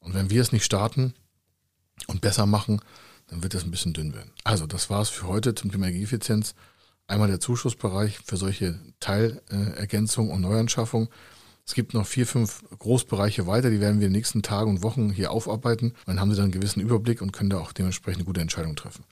Und 0.00 0.12
wenn 0.12 0.28
wir 0.28 0.42
es 0.42 0.52
nicht 0.52 0.64
starten 0.64 1.14
und 2.06 2.20
besser 2.20 2.44
machen, 2.44 2.80
dann 3.28 3.42
wird 3.42 3.54
das 3.54 3.64
ein 3.64 3.70
bisschen 3.70 3.94
dünn 3.94 4.14
werden. 4.14 4.30
Also, 4.44 4.66
das 4.66 4.90
war 4.90 5.00
es 5.00 5.08
für 5.08 5.26
heute 5.26 5.54
zum 5.54 5.72
Thema 5.72 5.86
Energieeffizienz. 5.86 6.54
Einmal 7.06 7.28
der 7.28 7.40
Zuschussbereich 7.40 8.18
für 8.18 8.36
solche 8.36 8.78
Teilergänzungen 9.00 10.30
und 10.30 10.42
Neuanschaffung. 10.42 11.08
Es 11.66 11.74
gibt 11.74 11.94
noch 11.94 12.06
vier, 12.06 12.26
fünf 12.26 12.62
Großbereiche 12.78 13.46
weiter, 13.46 13.70
die 13.70 13.80
werden 13.80 14.00
wir 14.00 14.06
in 14.06 14.12
den 14.12 14.18
nächsten 14.18 14.42
Tagen 14.42 14.70
und 14.70 14.82
Wochen 14.82 15.10
hier 15.10 15.30
aufarbeiten. 15.30 15.94
Dann 16.04 16.20
haben 16.20 16.30
Sie 16.30 16.36
dann 16.36 16.44
einen 16.44 16.52
gewissen 16.52 16.80
Überblick 16.80 17.22
und 17.22 17.32
können 17.32 17.50
da 17.50 17.58
auch 17.58 17.72
dementsprechend 17.72 18.20
eine 18.20 18.26
gute 18.26 18.42
Entscheidung 18.42 18.76
treffen. 18.76 19.04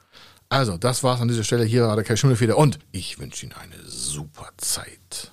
Also, 0.50 0.76
das 0.76 1.02
war's 1.02 1.22
an 1.22 1.28
dieser 1.28 1.44
Stelle. 1.44 1.64
Hier 1.64 1.86
war 1.86 1.96
der 1.96 2.04
Kai 2.04 2.14
Schimmelfeder 2.14 2.58
und 2.58 2.78
ich 2.90 3.18
wünsche 3.18 3.46
Ihnen 3.46 3.54
eine 3.54 3.82
super 3.86 4.50
Zeit. 4.58 5.32